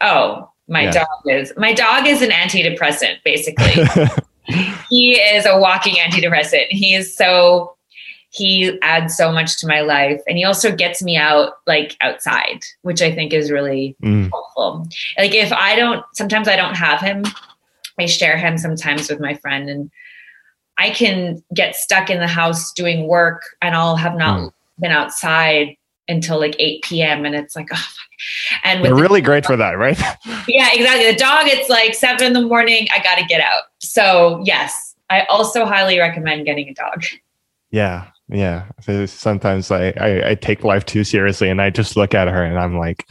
[0.00, 0.90] oh my Yeah.
[0.92, 3.84] dog is my dog is an antidepressant basically
[4.90, 6.66] he is a walking antidepressant.
[6.70, 7.76] He is so
[8.30, 12.60] he adds so much to my life and he also gets me out like outside,
[12.82, 14.86] which I think is really Mm, helpful.
[15.18, 17.24] Like if I don't sometimes I don't have him,
[17.98, 19.90] I share him sometimes with my friend and
[20.78, 24.50] I can get stuck in the house doing work and I'll have not Mm.
[24.80, 25.76] been outside
[26.08, 27.24] until like 8 p.m.
[27.24, 28.60] and it's like, oh fuck.
[28.64, 29.98] And They're the really great for that, right?
[30.48, 31.10] yeah, exactly.
[31.10, 32.86] The dog, it's like seven in the morning.
[32.94, 33.64] I got to get out.
[33.80, 37.04] So, yes, I also highly recommend getting a dog.
[37.70, 38.64] Yeah, yeah.
[39.06, 42.58] Sometimes I, I I take life too seriously, and I just look at her and
[42.58, 43.04] I'm like,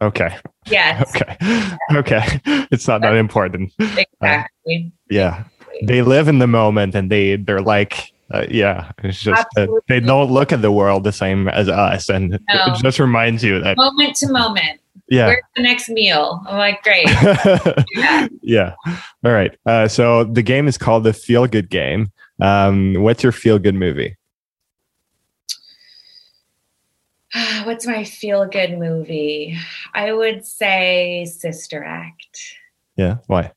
[0.00, 0.36] okay,
[0.70, 2.40] Yes, okay, okay.
[2.70, 3.72] It's not that important.
[3.78, 4.92] exactly.
[5.10, 5.44] Yeah,
[5.84, 8.90] they live in the moment, and they they're like, uh, yeah.
[9.04, 9.46] It's just
[9.88, 12.38] they don't look at the world the same as us, and No.
[12.48, 14.80] it just reminds you that Moment to moment.
[15.08, 15.26] yeah.
[15.26, 16.40] Where's the next meal?
[16.46, 17.06] I'm like, great.
[17.94, 18.28] Yeah.
[18.42, 18.74] yeah.
[19.24, 19.56] All right.
[19.66, 22.10] Uh, so the game is called the Feel Good Game.
[22.40, 24.16] Um, what's your feel good movie?
[27.64, 29.56] What's my feel good movie?
[29.94, 32.56] I would say Sister Act.
[32.96, 33.18] Yeah.
[33.26, 33.52] Why?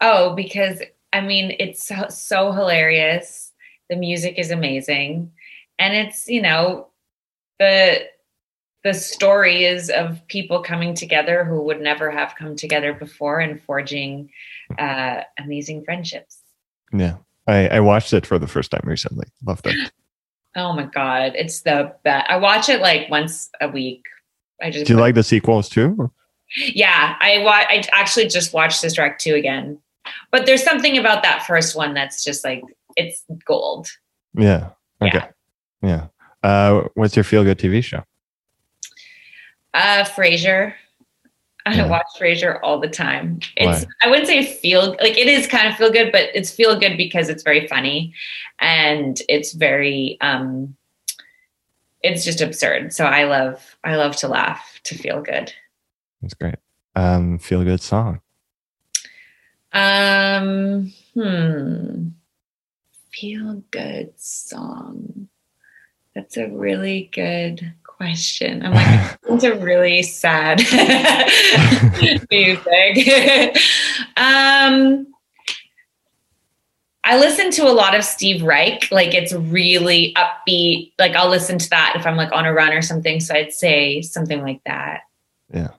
[0.00, 0.82] Oh, because
[1.12, 3.52] I mean, it's so, so hilarious.
[3.88, 5.32] The music is amazing.
[5.78, 6.88] And it's, you know,
[7.58, 8.06] the
[8.82, 13.60] the story is of people coming together who would never have come together before and
[13.62, 14.30] forging
[14.78, 16.38] uh, amazing friendships.
[16.90, 17.16] Yeah.
[17.46, 19.26] I, I watched it for the first time recently.
[19.44, 19.92] Loved it.
[20.56, 22.28] Oh my god, it's the best.
[22.28, 24.02] I watch it like once a week.
[24.60, 26.10] I just Do you like the sequels too?
[26.56, 29.78] Yeah, I wa- I actually just watched Sister Act two again.
[30.30, 32.62] But there's something about that first one that's just like
[32.96, 33.88] it's gold.
[34.34, 34.70] Yeah.
[35.02, 35.20] Okay.
[35.82, 36.08] Yeah.
[36.42, 36.48] Yeah.
[36.48, 38.02] Uh, what's your feel good TV show?
[39.74, 40.74] Uh Frasier.
[41.66, 41.88] I Yeah.
[41.88, 43.38] watch Frasier all the time.
[43.56, 43.88] It's Why?
[44.02, 46.96] I wouldn't say feel like it is kind of feel good, but it's feel good
[46.96, 48.14] because it's very funny
[48.60, 50.76] and it's very um
[52.02, 52.92] it's just absurd.
[52.94, 55.52] So I love I love to laugh to feel good.
[56.22, 56.56] That's great.
[56.96, 58.20] Um, feel good song.
[59.72, 62.08] Um, hmm.
[63.12, 65.28] Feel good song.
[66.14, 68.64] That's a really good question.
[68.64, 70.58] I'm like, it's a really sad
[72.30, 73.56] music.
[74.16, 75.06] um,
[77.04, 78.90] I listen to a lot of Steve Reich.
[78.90, 80.92] Like it's really upbeat.
[80.98, 83.20] Like I'll listen to that if I'm like on a run or something.
[83.20, 85.02] So I'd say something like that.
[85.52, 85.70] Yeah.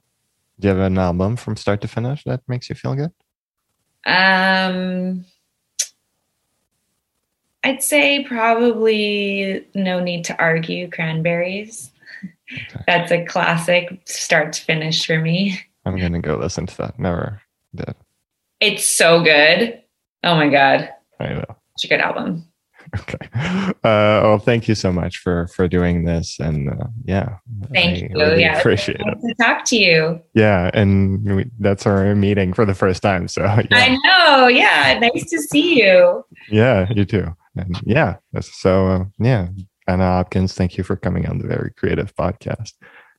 [0.59, 3.11] Do you have an album from start to finish that makes you feel good?
[4.06, 5.26] Um,
[7.64, 11.91] I'd say probably no need to argue cranberries.
[12.52, 12.84] Okay.
[12.88, 15.60] That's a classic start to finish for me.
[15.86, 16.99] I'm gonna go listen to that.
[16.99, 17.41] Never
[17.74, 17.95] did.
[18.60, 19.82] It's so good.
[20.24, 20.89] Oh my god.
[21.20, 21.56] I know.
[21.76, 22.45] It's a good album.
[22.99, 23.29] Okay.
[23.33, 27.37] Uh, well, thank you so much for for doing this, and uh, yeah,
[27.73, 28.09] Thank I you.
[28.13, 28.59] really Yeah.
[28.59, 29.05] appreciate it.
[29.05, 30.21] Nice to talk to you.
[30.33, 33.27] Yeah, and we, that's our meeting for the first time.
[33.29, 34.47] So I know.
[34.47, 34.99] Yeah.
[34.99, 36.25] Nice to see you.
[36.49, 37.33] yeah, you too.
[37.55, 39.47] And yeah, so uh, yeah,
[39.87, 42.73] Anna Hopkins, thank you for coming on the Very Creative Podcast.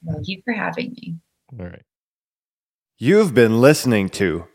[0.06, 1.16] Thank you for having me.
[1.58, 1.82] All right.
[2.98, 4.46] You've been listening to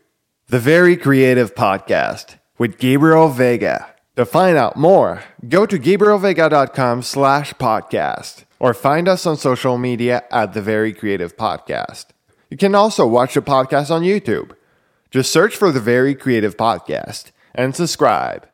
[0.48, 3.86] the Very Creative Podcast with Gabriel Veiga.
[4.18, 10.24] To find out more, go to gabrielveiga.com slash podcast or find us on social media
[10.32, 12.06] at the Very Creative Podcast.
[12.50, 14.56] You can also watch the podcast on YouTube.
[15.12, 18.48] Just search for the Very Creative Podcast and subscribe.